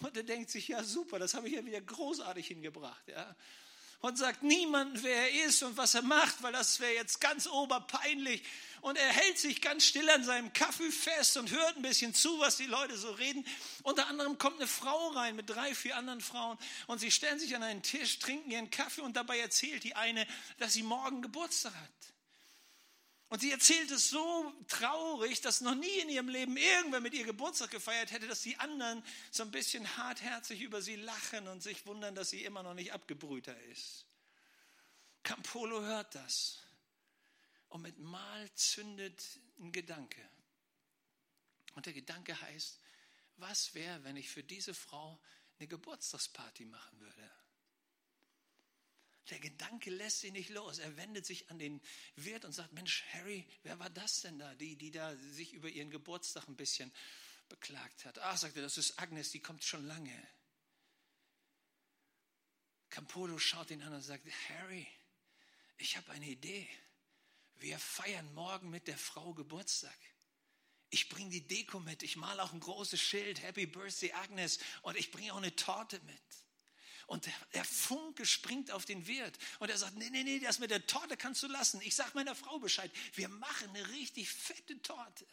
Und 0.00 0.16
er 0.16 0.22
denkt 0.22 0.50
sich, 0.50 0.68
ja 0.68 0.82
super, 0.84 1.18
das 1.18 1.34
habe 1.34 1.48
ich 1.48 1.54
ja 1.54 1.64
wieder 1.64 1.80
großartig 1.80 2.46
hingebracht. 2.46 3.08
Ja 3.08 3.36
und 4.00 4.16
sagt 4.16 4.42
niemandem, 4.42 5.02
wer 5.02 5.30
er 5.30 5.46
ist 5.46 5.62
und 5.62 5.76
was 5.76 5.94
er 5.94 6.02
macht, 6.02 6.42
weil 6.42 6.52
das 6.52 6.78
wäre 6.78 6.94
jetzt 6.94 7.20
ganz 7.20 7.46
oberpeinlich. 7.48 8.42
Und 8.80 8.96
er 8.96 9.08
hält 9.08 9.38
sich 9.38 9.60
ganz 9.60 9.84
still 9.84 10.08
an 10.10 10.22
seinem 10.22 10.52
Kaffee 10.52 10.92
fest 10.92 11.36
und 11.36 11.50
hört 11.50 11.76
ein 11.76 11.82
bisschen 11.82 12.14
zu, 12.14 12.38
was 12.38 12.56
die 12.56 12.66
Leute 12.66 12.96
so 12.96 13.10
reden. 13.10 13.44
Unter 13.82 14.06
anderem 14.06 14.38
kommt 14.38 14.60
eine 14.60 14.68
Frau 14.68 15.08
rein 15.08 15.34
mit 15.34 15.50
drei, 15.50 15.74
vier 15.74 15.96
anderen 15.96 16.20
Frauen 16.20 16.58
und 16.86 17.00
sie 17.00 17.10
stellen 17.10 17.40
sich 17.40 17.56
an 17.56 17.64
einen 17.64 17.82
Tisch, 17.82 18.20
trinken 18.20 18.52
ihren 18.52 18.70
Kaffee 18.70 19.00
und 19.00 19.16
dabei 19.16 19.40
erzählt 19.40 19.82
die 19.82 19.96
eine, 19.96 20.26
dass 20.58 20.74
sie 20.74 20.84
morgen 20.84 21.20
Geburtstag 21.20 21.74
hat. 21.74 22.17
Und 23.28 23.40
sie 23.40 23.50
erzählt 23.50 23.90
es 23.90 24.08
so 24.08 24.52
traurig, 24.68 25.42
dass 25.42 25.60
noch 25.60 25.74
nie 25.74 25.98
in 25.98 26.08
ihrem 26.08 26.28
Leben 26.28 26.56
irgendwer 26.56 27.00
mit 27.00 27.12
ihr 27.12 27.26
Geburtstag 27.26 27.70
gefeiert 27.70 28.10
hätte, 28.10 28.26
dass 28.26 28.40
die 28.40 28.56
anderen 28.56 29.04
so 29.30 29.42
ein 29.42 29.50
bisschen 29.50 29.96
hartherzig 29.98 30.62
über 30.62 30.80
sie 30.80 30.96
lachen 30.96 31.46
und 31.46 31.62
sich 31.62 31.84
wundern, 31.84 32.14
dass 32.14 32.30
sie 32.30 32.44
immer 32.44 32.62
noch 32.62 32.72
nicht 32.72 32.92
abgebrühter 32.92 33.58
ist. 33.64 34.06
Campolo 35.22 35.82
hört 35.82 36.14
das 36.14 36.58
und 37.68 37.82
mit 37.82 37.98
Mal 37.98 38.50
zündet 38.54 39.22
ein 39.58 39.72
Gedanke. 39.72 40.26
Und 41.74 41.84
der 41.84 41.92
Gedanke 41.92 42.40
heißt, 42.40 42.80
was 43.36 43.74
wäre, 43.74 44.02
wenn 44.04 44.16
ich 44.16 44.30
für 44.30 44.42
diese 44.42 44.72
Frau 44.72 45.20
eine 45.58 45.68
Geburtstagsparty 45.68 46.64
machen 46.64 46.98
würde? 46.98 47.30
Der 49.30 49.40
Gedanke 49.40 49.90
lässt 49.90 50.20
sie 50.20 50.30
nicht 50.30 50.48
los. 50.50 50.78
Er 50.78 50.96
wendet 50.96 51.26
sich 51.26 51.50
an 51.50 51.58
den 51.58 51.80
Wirt 52.16 52.44
und 52.44 52.52
sagt, 52.52 52.72
Mensch, 52.72 53.04
Harry, 53.12 53.46
wer 53.62 53.78
war 53.78 53.90
das 53.90 54.22
denn 54.22 54.38
da, 54.38 54.54
die, 54.54 54.76
die 54.76 54.90
da 54.90 55.14
sich 55.16 55.52
über 55.52 55.68
ihren 55.68 55.90
Geburtstag 55.90 56.48
ein 56.48 56.56
bisschen 56.56 56.92
beklagt 57.48 58.04
hat? 58.04 58.18
Ach, 58.20 58.36
sagt 58.36 58.56
er, 58.56 58.62
das 58.62 58.78
ist 58.78 58.98
Agnes, 58.98 59.30
die 59.30 59.40
kommt 59.40 59.64
schon 59.64 59.86
lange. 59.86 60.28
Campolo 62.88 63.38
schaut 63.38 63.70
ihn 63.70 63.82
an 63.82 63.92
und 63.92 64.02
sagt, 64.02 64.24
Harry, 64.48 64.86
ich 65.76 65.96
habe 65.96 66.10
eine 66.12 66.26
Idee. 66.26 66.68
wir 67.60 67.78
feiern 67.78 68.32
morgen 68.34 68.70
mit 68.70 68.86
der 68.86 68.96
Frau 68.96 69.34
Geburtstag. 69.34 69.96
Ich 70.90 71.08
bringe 71.08 71.30
die 71.30 71.46
Deko 71.46 71.80
mit, 71.80 72.02
ich 72.02 72.16
male 72.16 72.42
auch 72.42 72.52
ein 72.52 72.60
großes 72.60 73.00
Schild, 73.00 73.42
Happy 73.42 73.66
Birthday 73.66 74.12
Agnes, 74.12 74.58
und 74.82 74.96
ich 74.96 75.10
bringe 75.10 75.32
auch 75.32 75.38
eine 75.38 75.54
Torte 75.54 76.00
mit. 76.00 76.47
Und 77.08 77.24
der, 77.24 77.32
der, 77.54 77.64
Funke 77.64 78.26
springt 78.26 78.70
auf 78.70 78.84
den 78.84 79.06
Wirt. 79.06 79.38
Und 79.60 79.70
er 79.70 79.78
sagt, 79.78 79.96
nee, 79.96 80.10
nee, 80.10 80.24
nee, 80.24 80.40
das 80.40 80.58
mit 80.58 80.70
der 80.70 80.86
Torte 80.86 81.16
kannst 81.16 81.42
du 81.42 81.46
lassen. 81.46 81.80
Ich 81.82 81.94
sage 81.94 82.10
meiner 82.12 82.34
Frau 82.34 82.58
Bescheid. 82.58 82.90
Wir 83.14 83.30
machen 83.30 83.70
eine 83.70 83.88
richtig 83.88 84.28
fette 84.28 84.80
Torte. 84.82 85.26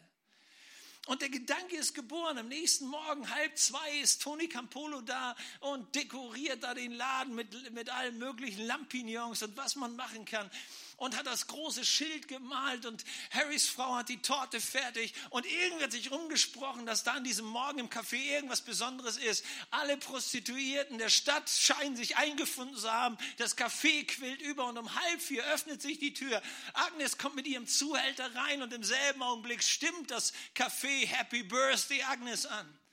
Und 1.05 1.21
der 1.21 1.27
Gedanke 1.27 1.75
ist 1.75 1.93
geboren. 1.93 2.37
Am 2.37 2.47
nächsten 2.47 2.87
Morgen, 2.87 3.29
halb 3.29 3.57
zwei, 3.57 3.99
ist 3.99 4.21
Tony 4.21 4.47
Campolo 4.47 5.01
da 5.01 5.35
und 5.59 5.93
dekoriert 5.93 6.63
da 6.63 6.73
den 6.73 6.93
Laden 6.93 7.35
mit, 7.35 7.73
mit 7.73 7.89
allen 7.89 8.17
möglichen 8.19 8.65
Lampignons 8.65 9.43
und 9.43 9.57
was 9.57 9.75
man 9.75 9.97
machen 9.97 10.23
kann 10.23 10.49
und 10.97 11.17
hat 11.17 11.27
das 11.27 11.47
große 11.47 11.85
Schild 11.85 12.27
gemalt 12.27 12.85
und 12.85 13.03
Harrys 13.31 13.67
Frau 13.67 13.95
hat 13.95 14.09
die 14.09 14.21
Torte 14.21 14.61
fertig 14.61 15.13
und 15.29 15.45
irgendwie 15.45 15.83
hat 15.83 15.91
sich 15.91 16.11
rumgesprochen, 16.11 16.85
dass 16.85 17.03
da 17.03 17.13
an 17.13 17.23
diesem 17.23 17.45
Morgen 17.45 17.79
im 17.79 17.89
Café 17.89 18.17
irgendwas 18.17 18.61
Besonderes 18.61 19.17
ist. 19.17 19.45
Alle 19.71 19.97
Prostituierten 19.97 20.97
der 20.97 21.09
Stadt 21.09 21.49
scheinen 21.49 21.95
sich 21.95 22.17
eingefunden 22.17 22.77
zu 22.77 22.91
haben. 22.91 23.17
Das 23.37 23.57
Café 23.57 24.05
quillt 24.05 24.41
über 24.41 24.65
und 24.65 24.77
um 24.77 24.93
halb 24.95 25.21
vier 25.21 25.43
öffnet 25.45 25.81
sich 25.81 25.99
die 25.99 26.13
Tür. 26.13 26.41
Agnes 26.73 27.17
kommt 27.17 27.35
mit 27.35 27.47
ihrem 27.47 27.67
Zuhälter 27.67 28.33
rein 28.35 28.61
und 28.61 28.73
im 28.73 28.83
selben 28.83 29.21
Augenblick 29.23 29.63
stimmt 29.63 30.11
das 30.11 30.33
Café 30.55 31.05
Happy 31.07 31.43
Birthday 31.43 32.03
Agnes 32.03 32.45
an. 32.45 32.84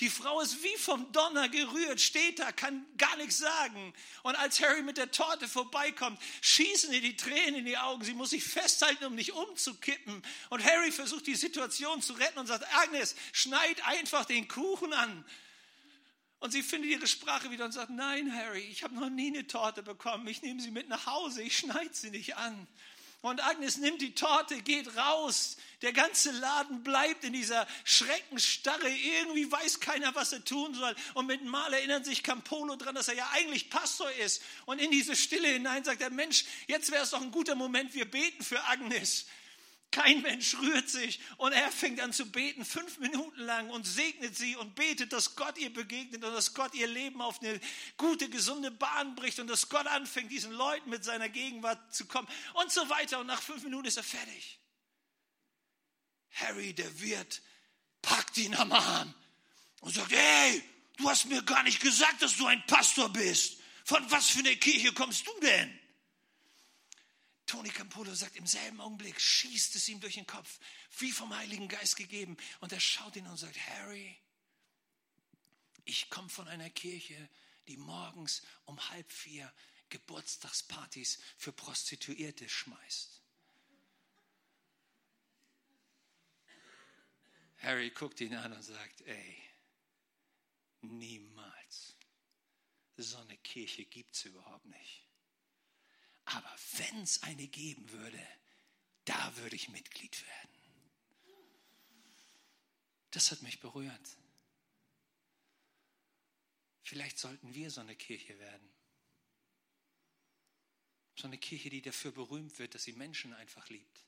Die 0.00 0.10
Frau 0.10 0.40
ist 0.40 0.62
wie 0.64 0.76
vom 0.76 1.12
Donner 1.12 1.48
gerührt, 1.48 2.00
steht 2.00 2.40
da, 2.40 2.50
kann 2.50 2.84
gar 2.96 3.16
nichts 3.16 3.38
sagen. 3.38 3.94
Und 4.24 4.34
als 4.34 4.60
Harry 4.60 4.82
mit 4.82 4.96
der 4.96 5.12
Torte 5.12 5.46
vorbeikommt, 5.46 6.20
schießen 6.40 6.92
ihr 6.92 7.00
die 7.00 7.16
Tränen 7.16 7.60
in 7.60 7.64
die 7.64 7.78
Augen. 7.78 8.02
Sie 8.02 8.14
muss 8.14 8.30
sich 8.30 8.42
festhalten, 8.42 9.04
um 9.04 9.14
nicht 9.14 9.34
umzukippen. 9.34 10.22
Und 10.50 10.64
Harry 10.64 10.90
versucht 10.90 11.28
die 11.28 11.36
Situation 11.36 12.02
zu 12.02 12.14
retten 12.14 12.40
und 12.40 12.48
sagt, 12.48 12.66
Agnes, 12.74 13.14
schneid 13.32 13.86
einfach 13.86 14.24
den 14.24 14.48
Kuchen 14.48 14.92
an. 14.92 15.24
Und 16.40 16.50
sie 16.50 16.64
findet 16.64 16.90
ihre 16.90 17.06
Sprache 17.06 17.52
wieder 17.52 17.64
und 17.64 17.72
sagt, 17.72 17.90
nein, 17.90 18.34
Harry, 18.34 18.60
ich 18.62 18.82
habe 18.82 18.96
noch 18.96 19.08
nie 19.08 19.28
eine 19.28 19.46
Torte 19.46 19.84
bekommen. 19.84 20.26
Ich 20.26 20.42
nehme 20.42 20.60
sie 20.60 20.72
mit 20.72 20.88
nach 20.88 21.06
Hause, 21.06 21.40
ich 21.42 21.56
schneide 21.56 21.94
sie 21.94 22.10
nicht 22.10 22.36
an. 22.36 22.66
Und 23.24 23.42
Agnes 23.42 23.78
nimmt 23.78 24.02
die 24.02 24.14
Torte, 24.14 24.60
geht 24.60 24.98
raus. 24.98 25.56
Der 25.80 25.94
ganze 25.94 26.30
Laden 26.30 26.82
bleibt 26.82 27.24
in 27.24 27.32
dieser 27.32 27.66
Schreckensstarre. 27.84 28.86
Irgendwie 28.86 29.50
weiß 29.50 29.80
keiner, 29.80 30.14
was 30.14 30.34
er 30.34 30.44
tun 30.44 30.74
soll. 30.74 30.94
Und 31.14 31.24
mit 31.24 31.42
Mal 31.42 31.72
erinnert 31.72 32.04
sich 32.04 32.22
Campolo 32.22 32.76
daran, 32.76 32.94
dass 32.94 33.08
er 33.08 33.14
ja 33.14 33.26
eigentlich 33.32 33.70
Pastor 33.70 34.12
ist. 34.12 34.42
Und 34.66 34.78
in 34.78 34.90
diese 34.90 35.16
Stille 35.16 35.48
hinein 35.48 35.84
sagt 35.84 36.02
er, 36.02 36.10
Mensch, 36.10 36.44
jetzt 36.66 36.90
wäre 36.90 37.02
es 37.02 37.10
doch 37.12 37.22
ein 37.22 37.30
guter 37.30 37.54
Moment, 37.54 37.94
wir 37.94 38.04
beten 38.04 38.44
für 38.44 38.62
Agnes. 38.64 39.24
Kein 39.90 40.22
Mensch 40.22 40.56
rührt 40.56 40.88
sich 40.88 41.20
und 41.36 41.52
er 41.52 41.70
fängt 41.70 42.00
an 42.00 42.12
zu 42.12 42.30
beten, 42.30 42.64
fünf 42.64 42.98
Minuten 42.98 43.40
lang 43.40 43.70
und 43.70 43.86
segnet 43.86 44.36
sie 44.36 44.56
und 44.56 44.74
betet, 44.74 45.12
dass 45.12 45.36
Gott 45.36 45.56
ihr 45.56 45.72
begegnet 45.72 46.24
und 46.24 46.32
dass 46.32 46.52
Gott 46.52 46.74
ihr 46.74 46.88
Leben 46.88 47.20
auf 47.20 47.40
eine 47.40 47.60
gute, 47.96 48.28
gesunde 48.28 48.72
Bahn 48.72 49.14
bricht 49.14 49.38
und 49.38 49.46
dass 49.46 49.68
Gott 49.68 49.86
anfängt, 49.86 50.32
diesen 50.32 50.50
Leuten 50.50 50.90
mit 50.90 51.04
seiner 51.04 51.28
Gegenwart 51.28 51.94
zu 51.94 52.06
kommen 52.06 52.26
und 52.54 52.72
so 52.72 52.88
weiter. 52.88 53.20
Und 53.20 53.28
nach 53.28 53.40
fünf 53.40 53.62
Minuten 53.62 53.86
ist 53.86 53.96
er 53.96 54.02
fertig. 54.02 54.58
Harry, 56.32 56.74
der 56.74 57.00
Wirt, 57.00 57.40
packt 58.02 58.36
ihn 58.38 58.54
am 58.56 58.72
Arm 58.72 59.14
und 59.80 59.94
sagt, 59.94 60.10
hey, 60.10 60.62
du 60.96 61.08
hast 61.08 61.26
mir 61.26 61.42
gar 61.42 61.62
nicht 61.62 61.80
gesagt, 61.80 62.20
dass 62.20 62.36
du 62.36 62.46
ein 62.46 62.64
Pastor 62.66 63.08
bist. 63.10 63.58
Von 63.84 64.10
was 64.10 64.28
für 64.30 64.40
einer 64.40 64.56
Kirche 64.56 64.92
kommst 64.92 65.26
du 65.26 65.40
denn? 65.40 65.78
Tony 67.54 67.70
Campolo 67.70 68.12
sagt 68.12 68.34
im 68.34 68.48
selben 68.48 68.80
Augenblick, 68.80 69.20
schießt 69.20 69.76
es 69.76 69.88
ihm 69.88 70.00
durch 70.00 70.14
den 70.14 70.26
Kopf, 70.26 70.58
wie 70.98 71.12
vom 71.12 71.32
Heiligen 71.36 71.68
Geist 71.68 71.94
gegeben. 71.94 72.36
Und 72.58 72.72
er 72.72 72.80
schaut 72.80 73.14
ihn 73.14 73.28
und 73.28 73.36
sagt, 73.36 73.56
Harry, 73.68 74.18
ich 75.84 76.10
komme 76.10 76.28
von 76.28 76.48
einer 76.48 76.68
Kirche, 76.70 77.28
die 77.68 77.76
morgens 77.76 78.42
um 78.64 78.90
halb 78.90 79.08
vier 79.12 79.54
Geburtstagspartys 79.88 81.20
für 81.36 81.52
Prostituierte 81.52 82.48
schmeißt. 82.48 83.22
Harry 87.58 87.90
guckt 87.90 88.20
ihn 88.20 88.34
an 88.34 88.52
und 88.52 88.62
sagt, 88.62 89.02
ey, 89.02 89.48
niemals. 90.80 91.94
So 92.96 93.16
eine 93.18 93.36
Kirche 93.38 93.84
gibt 93.84 94.16
es 94.16 94.24
überhaupt 94.24 94.66
nicht. 94.66 95.03
Aber 96.26 96.56
wenn 96.76 97.02
es 97.02 97.22
eine 97.22 97.46
geben 97.46 97.90
würde, 97.90 98.26
da 99.04 99.36
würde 99.36 99.56
ich 99.56 99.68
Mitglied 99.68 100.26
werden. 100.26 100.54
Das 103.10 103.30
hat 103.30 103.42
mich 103.42 103.60
berührt. 103.60 104.16
Vielleicht 106.82 107.18
sollten 107.18 107.54
wir 107.54 107.70
so 107.70 107.80
eine 107.80 107.94
Kirche 107.94 108.38
werden. 108.38 108.68
So 111.16 111.26
eine 111.26 111.38
Kirche, 111.38 111.70
die 111.70 111.80
dafür 111.80 112.12
berühmt 112.12 112.58
wird, 112.58 112.74
dass 112.74 112.84
sie 112.84 112.92
Menschen 112.92 113.32
einfach 113.34 113.68
liebt. 113.68 114.04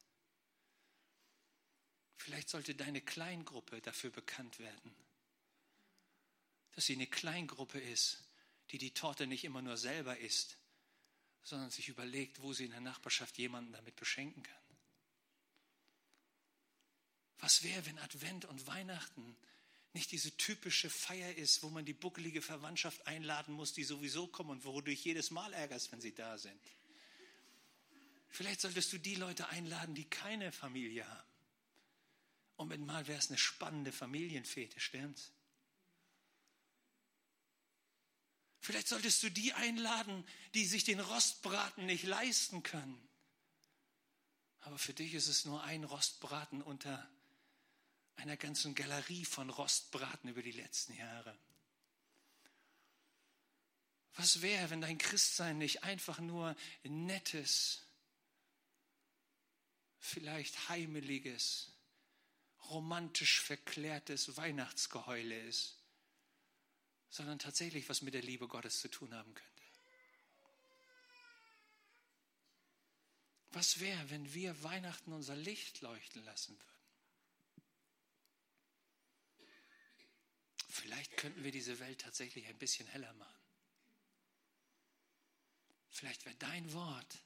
Vielleicht 2.17 2.49
sollte 2.49 2.75
deine 2.75 3.01
Kleingruppe 3.01 3.81
dafür 3.81 4.11
bekannt 4.11 4.59
werden, 4.59 4.95
dass 6.73 6.87
sie 6.87 6.95
eine 6.95 7.07
Kleingruppe 7.07 7.79
ist, 7.79 8.25
die 8.71 8.79
die 8.79 8.93
Torte 8.93 9.29
nicht 9.29 9.45
immer 9.45 9.63
nur 9.63 9.77
selber 9.77 10.19
isst, 10.19 10.59
sondern 11.47 11.71
sich 11.71 11.89
überlegt, 11.89 12.43
wo 12.43 12.53
sie 12.53 12.65
in 12.65 12.73
der 12.73 12.81
Nachbarschaft 12.81 13.39
jemanden 13.39 13.73
damit 13.73 13.95
beschenken 13.95 14.43
kann. 14.43 14.65
Was 17.39 17.63
wäre, 17.63 17.87
wenn 17.87 18.01
Advent 18.01 18.47
und 18.47 18.67
Weihnachten 18.67 19.37
nicht 19.93 20.11
diese 20.11 20.37
typische 20.37 20.91
Feier 20.91 21.37
ist, 21.37 21.63
wo 21.63 21.71
man 21.71 21.85
die 21.85 21.93
buckelige 21.93 22.43
Verwandtschaft 22.43 23.07
einladen 23.07 23.55
muss, 23.55 23.73
die 23.73 23.85
sowieso 23.85 24.27
kommen 24.27 24.51
und 24.51 24.65
wo 24.65 24.81
du 24.81 24.91
dich 24.91 25.05
jedes 25.05 25.31
Mal 25.31 25.53
ärgerst, 25.53 25.93
wenn 25.93 26.01
sie 26.01 26.13
da 26.13 26.37
sind? 26.37 26.61
Vielleicht 28.29 28.61
solltest 28.61 28.93
du 28.93 28.99
die 28.99 29.15
Leute 29.15 29.49
einladen, 29.49 29.95
die 29.95 30.11
keine 30.11 30.51
Familie 30.51 31.09
haben. 31.09 31.31
Und 32.57 32.69
mit 32.69 32.81
mal 32.81 33.07
wäre 33.07 33.21
es 33.21 33.29
eine 33.29 33.39
spannende 33.39 33.93
Familienfete, 33.93 34.81
stimmt's? 34.81 35.31
Vielleicht 38.61 38.89
solltest 38.89 39.23
du 39.23 39.31
die 39.31 39.53
einladen, 39.53 40.27
die 40.55 40.67
sich 40.67 40.85
den 40.85 41.01
Rostbraten 41.01 41.87
nicht 41.87 42.05
leisten 42.05 42.63
können. 42.63 43.01
Aber 44.61 44.79
für 44.79 44.93
dich 44.93 45.15
ist 45.15 45.29
es 45.29 45.45
nur 45.45 45.63
ein 45.63 45.85
Rostbraten 45.85 46.63
unter 46.63 47.09
einer 48.17 48.37
ganzen 48.37 48.75
Galerie 48.75 49.25
von 49.25 49.51
Rostbraten 49.51 50.31
über 50.31 50.43
die 50.43 50.53
letzten 50.53 50.95
Jahre. 50.95 51.39
Was 54.15 54.41
wäre, 54.41 54.71
wenn 54.71 54.81
dein 54.81 54.99
Christsein 54.99 55.59
nicht 55.59 55.85
einfach 55.85 56.19
nur 56.19 56.57
nettes, 56.83 57.83
vielleicht 59.99 60.69
heimeliges, 60.69 61.71
romantisch 62.71 63.41
verklärtes 63.43 64.37
Weihnachtsgeheule 64.37 65.39
ist, 65.43 65.76
sondern 67.17 67.39
tatsächlich 67.39 67.89
was 67.89 68.03
mit 68.03 68.13
der 68.13 68.23
Liebe 68.23 68.47
Gottes 68.47 68.81
zu 68.81 68.89
tun 68.89 69.15
haben 69.15 69.35
könnte. 69.35 69.63
Was 73.53 73.81
wäre, 73.81 74.11
wenn 74.11 74.35
wir 74.35 74.63
Weihnachten 74.63 75.15
unser 75.15 75.35
Licht 75.35 75.81
leuchten 75.81 76.23
lassen 76.25 76.59
würden? 76.59 76.77
Vielleicht 80.69 81.17
könnten 81.17 81.43
wir 81.43 81.53
diese 81.53 81.79
Welt 81.79 82.03
tatsächlich 82.03 82.47
ein 82.49 82.59
bisschen 82.59 82.87
heller 82.87 83.15
machen. 83.15 83.41
Vielleicht 85.89 86.27
wäre 86.27 86.37
dein 86.37 86.71
Wort 86.75 87.25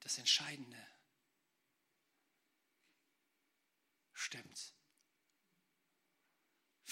das 0.00 0.18
Entscheidende. 0.18 0.84
Stimmt's? 4.14 4.72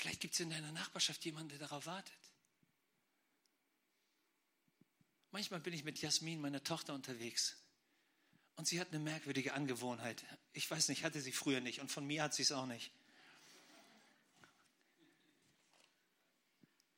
Vielleicht 0.04 0.20
gibt 0.20 0.34
es 0.34 0.40
in 0.40 0.50
deiner 0.50 0.70
Nachbarschaft 0.70 1.24
jemanden, 1.24 1.48
der 1.48 1.58
darauf 1.60 1.86
wartet. 1.86 2.12
Manchmal 5.30 5.60
bin 5.60 5.72
ich 5.72 5.82
mit 5.82 5.98
Jasmin, 5.98 6.42
meiner 6.42 6.62
Tochter, 6.62 6.92
unterwegs. 6.92 7.56
Und 8.56 8.68
sie 8.68 8.80
hat 8.80 8.88
eine 8.88 8.98
merkwürdige 8.98 9.54
Angewohnheit. 9.54 10.22
Ich 10.52 10.70
weiß 10.70 10.90
nicht, 10.90 11.04
hatte 11.04 11.22
sie 11.22 11.32
früher 11.32 11.62
nicht. 11.62 11.80
Und 11.80 11.90
von 11.90 12.06
mir 12.06 12.22
hat 12.22 12.34
sie 12.34 12.42
es 12.42 12.52
auch 12.52 12.66
nicht. 12.66 12.92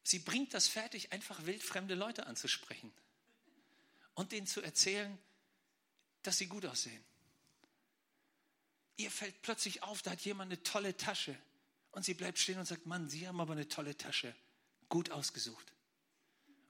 Sie 0.03 0.19
bringt 0.19 0.53
das 0.53 0.66
fertig, 0.66 1.12
einfach 1.12 1.47
wildfremde 1.47 1.95
Leute 1.95 2.27
anzusprechen. 2.27 2.92
Und 4.14 4.33
denen 4.33 4.49
zu 4.49 4.62
erzählen, 4.62 5.16
dass 6.25 6.38
sie 6.38 6.49
gut 6.49 6.66
aussehen. 6.66 7.05
Ihr 8.97 9.12
fällt 9.12 9.42
plötzlich 9.42 9.85
auf, 9.85 10.03
da 10.03 10.11
hat 10.11 10.23
jemand 10.23 10.51
eine 10.51 10.61
tolle 10.64 10.97
Tasche. 10.97 11.38
Und 11.97 12.05
sie 12.05 12.13
bleibt 12.13 12.39
stehen 12.39 12.59
und 12.59 12.67
sagt, 12.67 12.85
Mann, 12.85 13.09
Sie 13.09 13.27
haben 13.27 13.41
aber 13.41 13.55
eine 13.55 13.69
tolle 13.69 13.97
Tasche. 13.97 14.37
Gut 14.91 15.11
ausgesucht. 15.11 15.73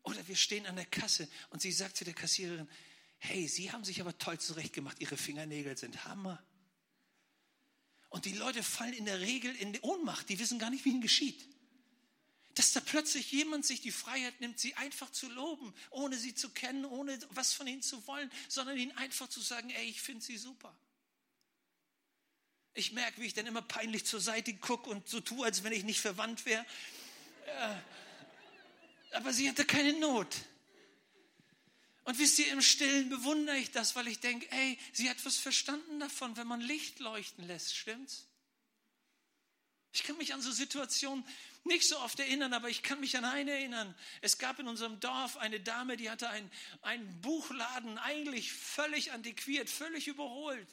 Oder 0.04 0.28
wir 0.28 0.36
stehen 0.36 0.66
an 0.66 0.76
der 0.76 0.86
Kasse 0.86 1.28
und 1.50 1.60
sie 1.60 1.72
sagt 1.72 1.96
zu 1.96 2.04
der 2.04 2.14
Kassiererin, 2.14 2.68
hey, 3.18 3.48
Sie 3.48 3.72
haben 3.72 3.82
sich 3.82 4.00
aber 4.00 4.16
toll 4.18 4.38
zurechtgemacht, 4.38 5.00
Ihre 5.00 5.16
Fingernägel 5.16 5.76
sind 5.76 6.04
Hammer. 6.04 6.40
Und 8.08 8.24
die 8.24 8.34
Leute 8.34 8.62
fallen 8.62 8.92
in 8.92 9.04
der 9.04 9.18
Regel 9.18 9.52
in 9.56 9.76
Ohnmacht, 9.80 10.28
die 10.28 10.38
wissen 10.38 10.60
gar 10.60 10.70
nicht, 10.70 10.84
wie 10.84 10.90
ihnen 10.90 11.00
geschieht. 11.00 11.44
Dass 12.54 12.72
da 12.72 12.78
plötzlich 12.78 13.32
jemand 13.32 13.66
sich 13.66 13.80
die 13.80 13.90
Freiheit 13.90 14.40
nimmt, 14.40 14.60
sie 14.60 14.76
einfach 14.76 15.10
zu 15.10 15.28
loben, 15.28 15.74
ohne 15.90 16.16
sie 16.16 16.36
zu 16.36 16.50
kennen, 16.50 16.84
ohne 16.84 17.18
was 17.30 17.52
von 17.52 17.66
ihnen 17.66 17.82
zu 17.82 18.06
wollen, 18.06 18.30
sondern 18.48 18.78
ihnen 18.78 18.96
einfach 18.96 19.28
zu 19.28 19.40
sagen, 19.40 19.70
ey, 19.70 19.88
ich 19.88 20.00
finde 20.00 20.24
sie 20.24 20.36
super. 20.36 20.72
Ich 22.76 22.92
merke, 22.92 23.20
wie 23.20 23.26
ich 23.26 23.34
dann 23.34 23.46
immer 23.46 23.62
peinlich 23.62 24.04
zur 24.04 24.20
Seite 24.20 24.54
gucke 24.54 24.90
und 24.90 25.08
so 25.08 25.20
tue, 25.20 25.44
als 25.44 25.64
wenn 25.64 25.72
ich 25.72 25.82
nicht 25.82 26.00
verwandt 26.00 26.44
wäre. 26.44 26.64
Aber 29.12 29.32
sie 29.32 29.48
hatte 29.48 29.64
keine 29.64 29.94
Not. 29.94 30.28
Und 32.04 32.18
wisst 32.18 32.38
ihr, 32.38 32.52
im 32.52 32.60
Stillen 32.60 33.08
bewundere 33.08 33.56
ich 33.56 33.72
das, 33.72 33.96
weil 33.96 34.06
ich 34.06 34.20
denke, 34.20 34.46
ey, 34.52 34.78
sie 34.92 35.10
hat 35.10 35.16
was 35.24 35.38
verstanden 35.38 35.98
davon, 35.98 36.36
wenn 36.36 36.46
man 36.46 36.60
Licht 36.60 37.00
leuchten 37.00 37.46
lässt, 37.46 37.74
stimmt's? 37.76 38.26
Ich 39.92 40.02
kann 40.02 40.18
mich 40.18 40.34
an 40.34 40.42
so 40.42 40.52
Situationen 40.52 41.26
nicht 41.64 41.88
so 41.88 41.98
oft 42.00 42.20
erinnern, 42.20 42.52
aber 42.52 42.68
ich 42.68 42.82
kann 42.82 43.00
mich 43.00 43.16
an 43.16 43.24
eine 43.24 43.52
erinnern. 43.52 43.94
Es 44.20 44.36
gab 44.36 44.58
in 44.58 44.68
unserem 44.68 45.00
Dorf 45.00 45.38
eine 45.38 45.58
Dame, 45.58 45.96
die 45.96 46.10
hatte 46.10 46.28
einen, 46.28 46.50
einen 46.82 47.20
Buchladen, 47.22 47.96
eigentlich 47.98 48.52
völlig 48.52 49.12
antiquiert, 49.12 49.70
völlig 49.70 50.06
überholt. 50.06 50.68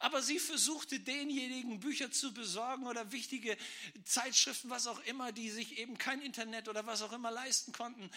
Aber 0.00 0.22
sie 0.22 0.38
versuchte 0.38 1.00
denjenigen 1.00 1.80
Bücher 1.80 2.12
zu 2.12 2.32
besorgen 2.32 2.86
oder 2.86 3.10
wichtige 3.10 3.56
Zeitschriften, 4.04 4.70
was 4.70 4.86
auch 4.86 5.00
immer, 5.06 5.32
die 5.32 5.50
sich 5.50 5.78
eben 5.78 5.98
kein 5.98 6.22
Internet 6.22 6.68
oder 6.68 6.86
was 6.86 7.02
auch 7.02 7.12
immer 7.12 7.32
leisten 7.32 7.72
konnten. 7.72 8.08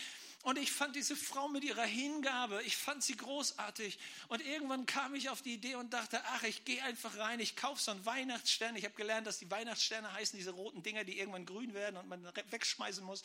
Und 0.44 0.60
ich 0.60 0.72
fand 0.72 0.96
diese 0.96 1.16
Frau 1.16 1.48
mit 1.48 1.64
ihrer 1.64 1.86
Hingabe, 1.86 2.62
ich 2.64 2.78
fand 2.78 3.04
sie 3.04 3.18
großartig. 3.18 3.98
Und 4.28 4.46
irgendwann 4.46 4.86
kam 4.86 5.16
ich 5.16 5.30
auf 5.30 5.42
die 5.42 5.54
Idee 5.54 5.76
und 5.76 5.92
dachte, 5.92 6.24
ach, 6.26 6.44
ich 6.44 6.66
gehe 6.66 6.84
einfach 6.84 7.18
rein, 7.18 7.40
ich 7.40 7.56
kaufe 7.56 7.82
so 7.82 7.92
einen 7.92 8.06
Weihnachtsstern. 8.06 8.76
Ich 8.76 8.86
habe 8.86 8.96
gelernt, 8.96 9.26
dass 9.26 9.40
die 9.40 9.50
Weihnachtssterne 9.50 10.12
heißen 10.14 10.38
diese 10.38 10.52
roten 10.52 10.84
Dinger, 10.84 11.04
die 11.04 11.18
irgendwann 11.18 11.48
grün 11.48 11.74
werden 11.74 11.98
und 11.98 12.08
man 12.08 12.24
wegschmeißen 12.52 13.04
muss. 13.04 13.24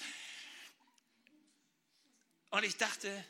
Und 2.50 2.64
ich 2.64 2.76
dachte, 2.78 3.24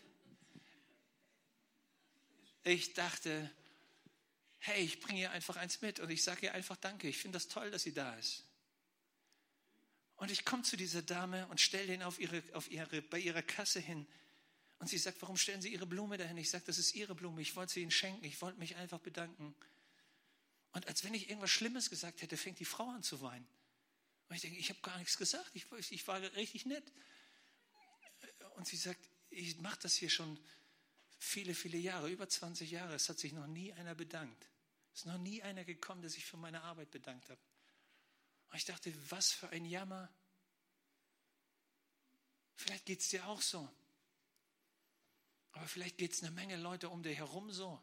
ich 2.63 2.95
dachte, 2.95 3.51
hey, 4.67 4.83
ich 4.83 5.01
bringe 5.01 5.21
ihr 5.21 5.31
einfach 5.31 5.57
eins 5.57 5.81
mit 5.81 6.01
und 6.01 6.11
ich 6.11 6.23
sage 6.23 6.47
ihr 6.47 6.55
einfach 6.55 6.77
Danke. 6.77 7.09
Ich 7.09 7.19
finde 7.19 7.37
das 7.37 7.49
toll, 7.49 7.71
dass 7.71 7.83
sie 7.83 7.93
da 7.93 8.15
ist. 8.17 8.45
Und 10.17 10.31
ich 10.31 10.45
komme 10.45 10.63
zu 10.63 10.77
dieser 10.77 11.03
Dame 11.03 11.47
und 11.49 11.61
stelle 11.61 11.87
den 11.87 12.03
auf 12.03 12.19
ihre, 12.19 12.43
auf 12.53 12.71
ihre, 12.71 13.03
bei 13.03 13.19
ihrer 13.19 13.43
Kasse 13.43 13.81
hin. 13.81 14.07
Und 14.79 14.89
sie 14.89 14.99
sagt, 14.99 15.23
warum 15.23 15.37
stellen 15.37 15.63
Sie 15.63 15.73
Ihre 15.73 15.87
Blume 15.87 16.19
dahin? 16.19 16.37
Ich 16.37 16.51
sage, 16.51 16.65
das 16.67 16.79
ist 16.79 16.95
Ihre 16.95 17.15
Blume. 17.15 17.41
Ich 17.41 17.57
wollte 17.57 17.73
sie 17.73 17.81
Ihnen 17.81 17.91
schenken. 17.91 18.25
Ich 18.25 18.43
wollte 18.43 18.59
mich 18.59 18.77
einfach 18.77 18.99
bedanken. 18.99 19.55
Und 20.73 20.87
als 20.87 21.03
wenn 21.05 21.15
ich 21.15 21.31
irgendwas 21.31 21.51
Schlimmes 21.51 21.89
gesagt 21.89 22.21
hätte, 22.21 22.37
fängt 22.37 22.59
die 22.59 22.67
Frau 22.67 22.91
an 22.91 23.03
zu 23.03 23.23
weinen. 23.23 23.47
Und 24.29 24.37
ich 24.37 24.43
denke, 24.43 24.59
ich 24.59 24.69
habe 24.69 24.81
gar 24.83 24.99
nichts 24.99 25.17
gesagt. 25.17 25.51
Ich, 25.55 25.67
ich 25.91 26.07
war 26.07 26.21
richtig 26.21 26.67
nett. 26.67 26.93
Und 28.57 28.67
sie 28.67 28.77
sagt, 28.77 29.01
ich 29.31 29.59
mache 29.59 29.79
das 29.81 29.95
hier 29.95 30.11
schon 30.11 30.39
viele, 31.19 31.55
viele 31.55 31.79
Jahre, 31.79 32.11
über 32.11 32.29
20 32.29 32.71
Jahre. 32.71 32.95
Es 32.95 33.09
hat 33.09 33.19
sich 33.19 33.33
noch 33.33 33.47
nie 33.47 33.73
einer 33.73 33.95
bedankt. 33.95 34.47
Es 34.97 35.01
ist 35.03 35.07
noch 35.09 35.19
nie 35.19 35.43
einer 35.43 35.63
gekommen, 35.63 36.01
der 36.01 36.09
sich 36.09 36.25
für 36.25 36.39
meine 36.39 36.63
Arbeit 36.63 36.91
bedankt 36.91 37.29
hat. 37.29 37.39
Und 38.49 38.57
ich 38.57 38.65
dachte, 38.65 38.91
was 39.11 39.31
für 39.31 39.51
ein 39.51 39.67
Jammer. 39.67 40.11
Vielleicht 42.55 42.87
geht 42.87 43.01
es 43.01 43.11
dir 43.11 43.27
auch 43.27 43.43
so. 43.43 43.71
Aber 45.53 45.69
vielleicht 45.69 45.99
geht 45.99 46.15
es 46.15 46.23
eine 46.23 46.31
Menge 46.31 46.57
Leute 46.57 46.89
um 46.89 47.03
dich 47.03 47.19
herum 47.19 47.53
so, 47.53 47.79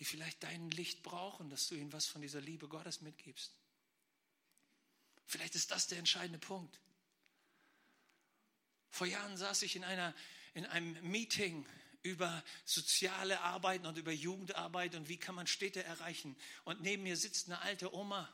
die 0.00 0.04
vielleicht 0.04 0.42
dein 0.42 0.72
Licht 0.72 1.04
brauchen, 1.04 1.50
dass 1.50 1.68
du 1.68 1.76
ihnen 1.76 1.92
was 1.92 2.06
von 2.06 2.20
dieser 2.20 2.40
Liebe 2.40 2.66
Gottes 2.66 3.00
mitgibst. 3.00 3.56
Vielleicht 5.24 5.54
ist 5.54 5.70
das 5.70 5.86
der 5.86 5.98
entscheidende 5.98 6.40
Punkt. 6.40 6.80
Vor 8.90 9.06
Jahren 9.06 9.36
saß 9.36 9.62
ich 9.62 9.76
in, 9.76 9.84
einer, 9.84 10.12
in 10.54 10.66
einem 10.66 11.00
Meeting 11.08 11.64
über 12.02 12.42
soziale 12.64 13.40
Arbeiten 13.40 13.86
und 13.86 13.98
über 13.98 14.12
Jugendarbeit 14.12 14.94
und 14.94 15.08
wie 15.08 15.16
kann 15.16 15.34
man 15.34 15.46
Städte 15.46 15.82
erreichen. 15.82 16.36
Und 16.64 16.80
neben 16.80 17.02
mir 17.02 17.16
sitzt 17.16 17.46
eine 17.46 17.60
alte 17.60 17.94
Oma. 17.94 18.32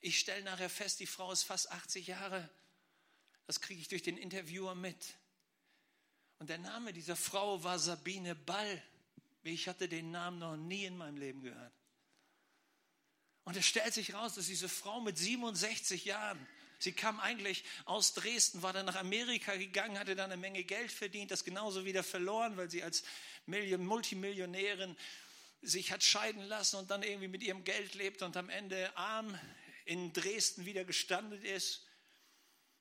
Ich 0.00 0.18
stelle 0.18 0.42
nachher 0.44 0.70
fest, 0.70 1.00
die 1.00 1.06
Frau 1.06 1.32
ist 1.32 1.42
fast 1.42 1.70
80 1.70 2.06
Jahre. 2.06 2.48
Das 3.46 3.60
kriege 3.60 3.80
ich 3.80 3.88
durch 3.88 4.02
den 4.02 4.16
Interviewer 4.16 4.74
mit. 4.74 5.14
Und 6.38 6.50
der 6.50 6.58
Name 6.58 6.92
dieser 6.92 7.16
Frau 7.16 7.62
war 7.62 7.78
Sabine 7.78 8.34
Ball. 8.34 8.82
Ich 9.42 9.68
hatte 9.68 9.88
den 9.88 10.10
Namen 10.10 10.38
noch 10.38 10.56
nie 10.56 10.84
in 10.84 10.96
meinem 10.96 11.16
Leben 11.16 11.42
gehört. 11.42 11.72
Und 13.44 13.56
es 13.56 13.66
stellt 13.66 13.92
sich 13.92 14.14
raus, 14.14 14.34
dass 14.34 14.46
diese 14.46 14.68
Frau 14.68 15.00
mit 15.00 15.18
67 15.18 16.06
Jahren 16.06 16.46
Sie 16.78 16.92
kam 16.92 17.20
eigentlich 17.20 17.64
aus 17.84 18.14
Dresden, 18.14 18.62
war 18.62 18.72
dann 18.72 18.86
nach 18.86 18.96
Amerika 18.96 19.56
gegangen, 19.56 19.98
hatte 19.98 20.14
dann 20.14 20.30
eine 20.30 20.40
Menge 20.40 20.64
Geld 20.64 20.92
verdient, 20.92 21.30
das 21.30 21.44
genauso 21.44 21.84
wieder 21.84 22.02
verloren, 22.02 22.56
weil 22.56 22.70
sie 22.70 22.82
als 22.82 23.04
Multimillionärin 23.46 24.96
sich 25.62 25.92
hat 25.92 26.02
scheiden 26.02 26.42
lassen 26.42 26.76
und 26.76 26.90
dann 26.90 27.02
irgendwie 27.02 27.28
mit 27.28 27.42
ihrem 27.42 27.64
Geld 27.64 27.94
lebt 27.94 28.22
und 28.22 28.36
am 28.36 28.50
Ende 28.50 28.96
arm 28.96 29.38
in 29.84 30.12
Dresden 30.12 30.66
wieder 30.66 30.84
gestanden 30.84 31.42
ist. 31.42 31.83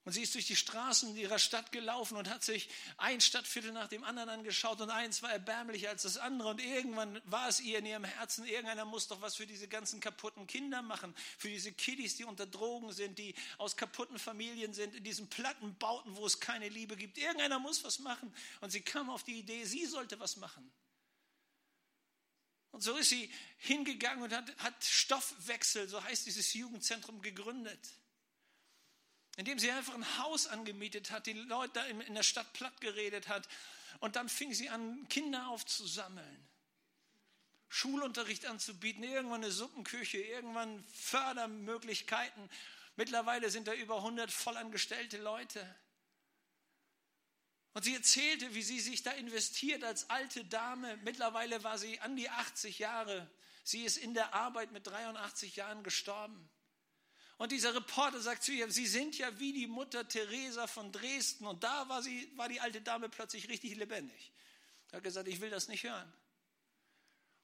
Und 0.05 0.11
sie 0.11 0.21
ist 0.21 0.35
durch 0.35 0.47
die 0.47 0.57
Straßen 0.57 1.15
ihrer 1.15 1.39
Stadt 1.39 1.71
gelaufen 1.71 2.17
und 2.17 2.29
hat 2.29 2.43
sich 2.43 2.67
ein 2.97 3.21
Stadtviertel 3.21 3.71
nach 3.71 3.87
dem 3.87 4.03
anderen 4.03 4.27
angeschaut 4.27 4.81
und 4.81 4.89
eins 4.89 5.23
war 5.23 5.31
erbärmlicher 5.31 5.89
als 5.89 6.01
das 6.01 6.17
andere. 6.17 6.49
Und 6.49 6.61
irgendwann 6.61 7.21
war 7.23 7.47
es 7.47 7.61
ihr 7.61 7.79
in 7.79 7.85
ihrem 7.85 8.03
Herzen, 8.03 8.45
irgendeiner 8.45 8.83
muss 8.83 9.07
doch 9.07 9.21
was 9.21 9.35
für 9.35 9.47
diese 9.47 9.69
ganzen 9.69 10.01
kaputten 10.01 10.45
Kinder 10.45 10.81
machen, 10.81 11.15
für 11.37 11.47
diese 11.47 11.71
Kiddies, 11.71 12.17
die 12.17 12.25
unter 12.25 12.45
Drogen 12.45 12.91
sind, 12.91 13.17
die 13.17 13.33
aus 13.57 13.77
kaputten 13.77 14.19
Familien 14.19 14.73
sind, 14.73 14.93
in 14.93 15.05
diesen 15.05 15.29
Plattenbauten, 15.29 16.17
wo 16.17 16.25
es 16.25 16.41
keine 16.41 16.67
Liebe 16.67 16.97
gibt. 16.97 17.17
Irgendeiner 17.17 17.59
muss 17.59 17.85
was 17.85 17.99
machen. 17.99 18.33
Und 18.59 18.71
sie 18.71 18.81
kam 18.81 19.09
auf 19.09 19.23
die 19.23 19.39
Idee, 19.39 19.63
sie 19.63 19.85
sollte 19.85 20.19
was 20.19 20.35
machen. 20.35 20.69
Und 22.71 22.81
so 22.81 22.97
ist 22.97 23.07
sie 23.07 23.31
hingegangen 23.59 24.21
und 24.21 24.33
hat, 24.33 24.53
hat 24.57 24.83
Stoffwechsel, 24.83 25.87
so 25.87 26.03
heißt 26.03 26.25
dieses 26.25 26.53
Jugendzentrum, 26.53 27.21
gegründet 27.21 27.79
indem 29.38 29.58
sie 29.60 29.72
einfach 29.72 29.96
ein 29.96 30.17
Haus 30.19 30.48
angemietet 30.48 31.12
hat, 31.12 31.26
die 31.26 31.34
Leute 31.34 31.80
in 31.80 32.15
der 32.15 32.24
Stadt 32.24 32.52
platt 32.54 32.80
geredet 32.82 33.28
hat. 33.28 33.48
Und 34.00 34.15
dann 34.15 34.30
fing 34.30 34.54
sie 34.54 34.69
an, 34.69 35.08
Kinder 35.10 35.48
aufzusammeln, 35.48 36.48
Schulunterricht 37.69 38.46
anzubieten, 38.46 39.04
irgendwann 39.04 39.43
eine 39.43 39.52
Suppenküche, 39.52 40.19
irgendwann 40.19 40.84
Fördermöglichkeiten. 40.93 42.50
Mittlerweile 42.96 43.50
sind 43.50 43.67
da 43.67 43.74
über 43.74 43.98
100 43.98 44.32
vollangestellte 44.32 45.17
Leute. 45.17 45.76
Und 47.74 47.84
sie 47.84 47.96
erzählte, 47.96 48.54
wie 48.54 48.62
sie 48.62 48.80
sich 48.80 49.02
da 49.02 49.12
investiert 49.12 49.84
als 49.84 50.10
alte 50.12 50.46
Dame. 50.46 50.98
Mittlerweile 50.98 51.63
war 51.63 51.80
sie 51.80 52.00
an 52.02 52.15
die 52.15 52.30
80 52.30 52.78
Jahre. 52.78 53.28
Sie 53.63 53.84
ist 53.84 53.98
in 53.98 54.13
der 54.13 54.36
Arbeit 54.36 54.72
mit 54.72 54.86
83 54.86 55.56
Jahren 55.56 55.82
gestorben. 55.82 56.50
Und 57.38 57.52
dieser 57.52 57.74
Reporter 57.74 58.22
sagt 58.22 58.43
zu 58.43 58.52
ihr, 58.52 58.72
Sie 58.72 58.86
sind 58.86 59.17
ja 59.17 59.39
wie 59.39 59.54
die 59.54 59.67
Mutter 59.67 60.08
Teresa 60.08 60.67
von 60.67 60.91
Dresden. 60.91 61.46
Und 61.46 61.63
da 61.63 61.89
war, 61.89 62.04
sie, 62.04 62.32
war 62.36 62.48
die 62.48 62.60
alte 62.60 62.82
Dame 62.82 63.10
plötzlich 63.10 63.50
richtig 63.50 63.76
lebendig. 63.76 64.32
Er 64.91 64.98
hat 64.98 65.04
gesagt, 65.04 65.28
ich 65.28 65.41
will 65.41 65.50
das 65.50 65.67
nicht 65.67 65.84
hören. 65.84 66.12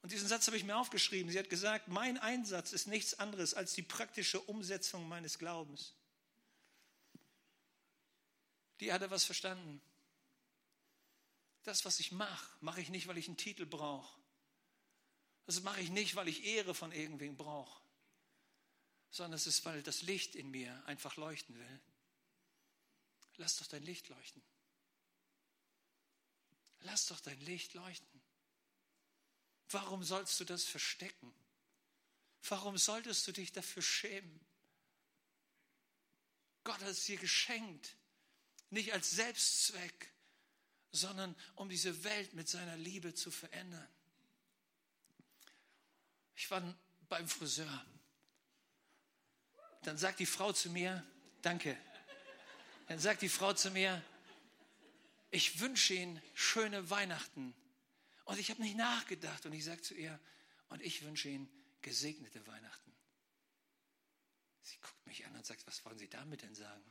Und 0.01 0.11
diesen 0.11 0.27
Satz 0.27 0.47
habe 0.47 0.55
ich 0.55 0.63
mir 0.63 0.77
aufgeschrieben. 0.77 1.31
Sie 1.31 1.39
hat 1.39 1.49
gesagt, 1.49 1.87
mein 1.87 2.17
Einsatz 2.17 2.71
ist 2.71 2.87
nichts 2.87 3.15
anderes 3.15 3.53
als 3.53 3.73
die 3.73 3.81
praktische 3.81 4.39
Umsetzung 4.39 5.07
meines 5.09 5.39
Glaubens. 5.39 5.93
Die 8.79 8.93
hatte 8.93 9.09
was 9.11 9.25
verstanden. 9.25 9.81
Das, 11.63 11.83
was 11.83 11.99
ich 11.99 12.13
mache, 12.13 12.55
mache 12.61 12.79
ich 12.79 12.89
nicht, 12.89 13.07
weil 13.07 13.17
ich 13.17 13.27
einen 13.27 13.35
Titel 13.35 13.65
brauche. 13.65 14.17
Das 15.47 15.61
mache 15.63 15.81
ich 15.81 15.89
nicht, 15.89 16.15
weil 16.15 16.29
ich 16.29 16.45
Ehre 16.45 16.73
von 16.73 16.91
irgendwem 16.91 17.35
brauche 17.35 17.81
sondern 19.11 19.33
es 19.33 19.47
ist, 19.47 19.65
weil 19.65 19.81
das 19.83 20.01
Licht 20.03 20.35
in 20.35 20.51
mir 20.51 20.85
einfach 20.85 21.15
leuchten 21.15 21.57
will. 21.57 21.79
Lass 23.37 23.57
doch 23.57 23.67
dein 23.67 23.83
Licht 23.83 24.09
leuchten. 24.09 24.41
Lass 26.81 27.07
doch 27.07 27.19
dein 27.19 27.39
Licht 27.41 27.73
leuchten. 27.73 28.21
Warum 29.69 30.03
sollst 30.03 30.39
du 30.39 30.45
das 30.45 30.63
verstecken? 30.63 31.33
Warum 32.47 32.77
solltest 32.77 33.27
du 33.27 33.31
dich 33.31 33.51
dafür 33.51 33.81
schämen? 33.81 34.39
Gott 36.63 36.79
hat 36.79 36.87
es 36.87 37.05
dir 37.05 37.17
geschenkt, 37.17 37.95
nicht 38.69 38.93
als 38.93 39.11
Selbstzweck, 39.11 40.11
sondern 40.91 41.35
um 41.55 41.69
diese 41.69 42.03
Welt 42.03 42.33
mit 42.33 42.47
seiner 42.47 42.77
Liebe 42.77 43.13
zu 43.13 43.31
verändern. 43.31 43.87
Ich 46.35 46.49
war 46.51 46.61
beim 47.09 47.27
Friseur 47.27 47.85
dann 49.83 49.97
sagt 49.97 50.19
die 50.19 50.25
Frau 50.25 50.51
zu 50.51 50.69
mir, 50.69 51.05
danke. 51.41 51.77
Dann 52.87 52.99
sagt 52.99 53.21
die 53.21 53.29
Frau 53.29 53.53
zu 53.53 53.71
mir, 53.71 54.03
ich 55.31 55.59
wünsche 55.59 55.93
Ihnen 55.93 56.21
schöne 56.33 56.89
Weihnachten 56.89 57.53
Und 58.25 58.39
ich 58.39 58.49
habe 58.49 58.61
nicht 58.61 58.77
nachgedacht 58.77 59.45
und 59.45 59.53
ich 59.53 59.65
sage 59.65 59.81
zu 59.81 59.95
ihr, 59.95 60.19
und 60.69 60.81
ich 60.83 61.03
wünsche 61.03 61.29
Ihnen 61.29 61.49
gesegnete 61.81 62.45
Weihnachten. 62.45 62.93
Sie 64.61 64.77
guckt 64.77 65.07
mich 65.07 65.25
an 65.25 65.35
und 65.35 65.45
sagt, 65.45 65.65
was 65.65 65.83
wollen 65.85 65.97
Sie 65.97 66.09
damit 66.09 66.43
denn 66.43 66.53
sagen? 66.53 66.83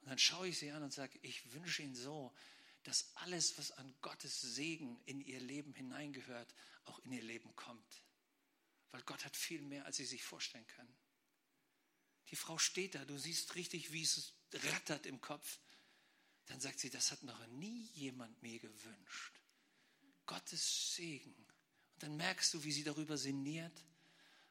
Und 0.00 0.08
dann 0.10 0.18
schaue 0.18 0.48
ich 0.48 0.58
sie 0.58 0.70
an 0.72 0.82
und 0.82 0.92
sage, 0.92 1.18
ich 1.22 1.52
wünsche 1.52 1.82
Ihnen 1.82 1.94
so, 1.94 2.34
dass 2.82 3.14
alles, 3.16 3.58
was 3.58 3.70
an 3.72 3.94
Gottes 4.00 4.40
Segen 4.40 5.00
in 5.04 5.20
ihr 5.20 5.40
Leben 5.40 5.74
hineingehört, 5.74 6.54
auch 6.86 6.98
in 7.00 7.12
ihr 7.12 7.22
Leben 7.22 7.54
kommt. 7.54 8.02
Weil 8.90 9.02
Gott 9.02 9.24
hat 9.24 9.36
viel 9.36 9.60
mehr, 9.62 9.84
als 9.84 9.98
sie 9.98 10.06
sich 10.06 10.24
vorstellen 10.24 10.66
können. 10.66 10.96
Die 12.30 12.36
Frau 12.36 12.58
steht 12.58 12.94
da, 12.94 13.04
du 13.04 13.16
siehst 13.16 13.54
richtig, 13.54 13.92
wie 13.92 14.02
es 14.02 14.32
rattert 14.52 15.06
im 15.06 15.20
Kopf. 15.20 15.58
Dann 16.46 16.60
sagt 16.60 16.80
sie, 16.80 16.90
das 16.90 17.10
hat 17.10 17.22
noch 17.22 17.46
nie 17.48 17.86
jemand 17.94 18.42
mir 18.42 18.58
gewünscht. 18.58 19.34
Gottes 20.26 20.94
Segen. 20.94 21.34
Und 21.34 22.02
dann 22.02 22.16
merkst 22.16 22.52
du, 22.54 22.64
wie 22.64 22.72
sie 22.72 22.84
darüber 22.84 23.16
sinniert. 23.16 23.84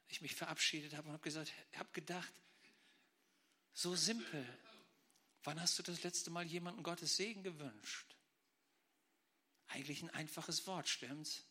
Ich 0.08 0.22
mich 0.22 0.36
verabschiedet 0.36 0.94
habe 0.94 1.08
und 1.08 1.14
habe 1.14 1.24
gesagt, 1.24 1.52
habe 1.76 1.90
gedacht, 1.94 2.34
so 3.74 3.96
simpel. 3.96 4.46
Wann 5.44 5.62
hast 5.62 5.78
du 5.78 5.84
das 5.84 6.04
letzte 6.04 6.30
Mal 6.30 6.46
jemandem 6.46 6.84
Gottes 6.84 7.16
Segen 7.16 7.44
gewünscht? 7.44 8.16
Eigentlich 9.68 10.02
ein 10.02 10.10
einfaches 10.10 10.66
Wort, 10.66 10.88
stimmt's? 10.88 11.44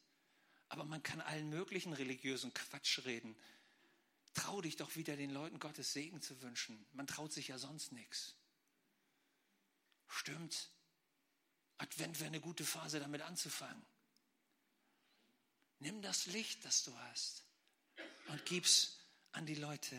Aber 0.68 0.85
man 0.85 1.03
kann 1.03 1.20
allen 1.20 1.49
möglichen 1.49 1.93
religiösen 1.93 2.53
Quatsch 2.53 3.05
reden. 3.05 3.37
Trau 4.37 4.61
dich 4.61 4.76
doch 4.76 4.97
wieder 4.97 5.16
den 5.16 5.30
Leuten 5.30 5.59
Gottes 5.59 5.95
Segen 5.95 6.20
zu 6.20 6.43
wünschen. 6.43 6.84
Man 6.93 7.07
traut 7.07 7.32
sich 7.32 7.49
ja 7.49 7.59
sonst 7.59 7.93
nichts. 7.93 8.34
Stimmt. 10.09 10.70
Advent 11.78 12.20
wäre 12.20 12.28
eine 12.28 12.41
gute 12.41 12.64
Phase, 12.64 13.01
damit 13.01 13.22
anzufangen. 13.22 13.82
Nimm 15.78 16.03
das 16.03 16.26
Licht, 16.26 16.66
das 16.66 16.84
du 16.84 16.95
hast, 16.99 17.45
und 18.28 18.45
gib's 18.45 18.99
an 19.32 19.47
die 19.47 19.55
Leute. 19.55 19.99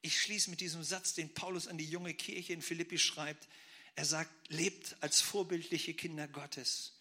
Ich 0.00 0.18
schließe 0.18 0.48
mit 0.48 0.62
diesem 0.62 0.82
Satz, 0.82 1.12
den 1.12 1.34
Paulus 1.34 1.68
an 1.68 1.76
die 1.76 1.88
junge 1.88 2.14
Kirche 2.14 2.54
in 2.54 2.62
Philippi 2.62 2.98
schreibt. 2.98 3.48
Er 3.96 4.06
sagt, 4.06 4.32
lebt 4.48 4.96
als 5.02 5.20
vorbildliche 5.20 5.92
Kinder 5.92 6.26
Gottes 6.26 6.94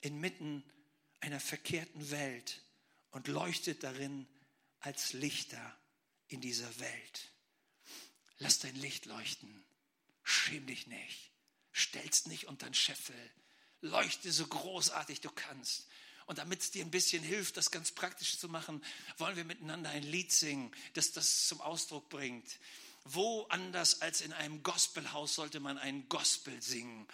inmitten 0.00 0.64
einer 1.20 1.38
verkehrten 1.38 2.10
Welt 2.10 2.60
und 3.12 3.28
leuchtet 3.28 3.84
darin 3.84 4.26
als 4.80 5.12
Lichter 5.12 5.78
in 6.32 6.40
dieser 6.40 6.78
Welt. 6.80 7.28
Lass 8.38 8.58
dein 8.58 8.76
Licht 8.76 9.06
leuchten. 9.06 9.64
Schäm 10.24 10.66
dich 10.66 10.86
nicht. 10.86 11.30
Stellst 11.74 12.28
nicht 12.28 12.46
unter 12.46 12.66
den 12.66 12.74
Scheffel. 12.74 13.30
Leuchte 13.80 14.32
so 14.32 14.46
großartig 14.46 15.20
du 15.20 15.30
kannst. 15.30 15.86
Und 16.26 16.38
damit 16.38 16.60
es 16.60 16.70
dir 16.70 16.84
ein 16.84 16.90
bisschen 16.90 17.22
hilft, 17.22 17.56
das 17.56 17.70
ganz 17.70 17.92
praktisch 17.92 18.38
zu 18.38 18.48
machen, 18.48 18.84
wollen 19.18 19.36
wir 19.36 19.44
miteinander 19.44 19.90
ein 19.90 20.04
Lied 20.04 20.32
singen, 20.32 20.72
das 20.94 21.12
das 21.12 21.46
zum 21.48 21.60
Ausdruck 21.60 22.08
bringt. 22.08 22.58
Wo 23.04 23.42
anders 23.44 24.00
als 24.00 24.20
in 24.20 24.32
einem 24.32 24.62
Gospelhaus 24.62 25.34
sollte 25.34 25.58
man 25.60 25.78
ein 25.78 26.08
Gospel 26.08 26.62
singen? 26.62 27.08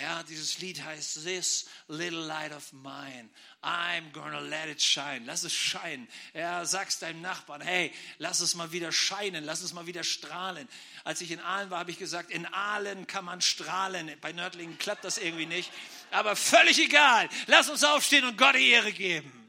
Ja, 0.00 0.22
dieses 0.22 0.58
Lied 0.58 0.82
heißt 0.82 1.24
This 1.24 1.66
Little 1.88 2.26
Light 2.26 2.52
of 2.52 2.72
Mine. 2.72 3.28
I'm 3.62 4.12
gonna 4.12 4.40
let 4.40 4.68
it 4.68 4.80
shine. 4.80 5.22
Lass 5.24 5.42
es 5.42 5.52
scheinen. 5.52 6.06
Ja, 6.34 6.64
sag's 6.64 6.98
deinem 6.98 7.20
Nachbarn, 7.20 7.60
hey, 7.60 7.92
lass 8.18 8.40
es 8.40 8.54
mal 8.54 8.70
wieder 8.70 8.92
scheinen, 8.92 9.44
lass 9.44 9.62
es 9.62 9.72
mal 9.72 9.86
wieder 9.86 10.04
strahlen. 10.04 10.68
Als 11.04 11.20
ich 11.20 11.30
in 11.30 11.40
Aalen 11.40 11.70
war, 11.70 11.80
habe 11.80 11.90
ich 11.90 11.98
gesagt, 11.98 12.30
in 12.30 12.46
Aalen 12.46 13.06
kann 13.06 13.24
man 13.24 13.40
strahlen. 13.40 14.12
Bei 14.20 14.32
Nördlingen 14.32 14.78
klappt 14.78 15.04
das 15.04 15.18
irgendwie 15.18 15.46
nicht. 15.46 15.72
Aber 16.10 16.36
völlig 16.36 16.78
egal. 16.78 17.28
Lass 17.46 17.68
uns 17.68 17.82
aufstehen 17.82 18.24
und 18.24 18.38
Gott 18.38 18.54
die 18.54 18.70
Ehre 18.70 18.92
geben. 18.92 19.47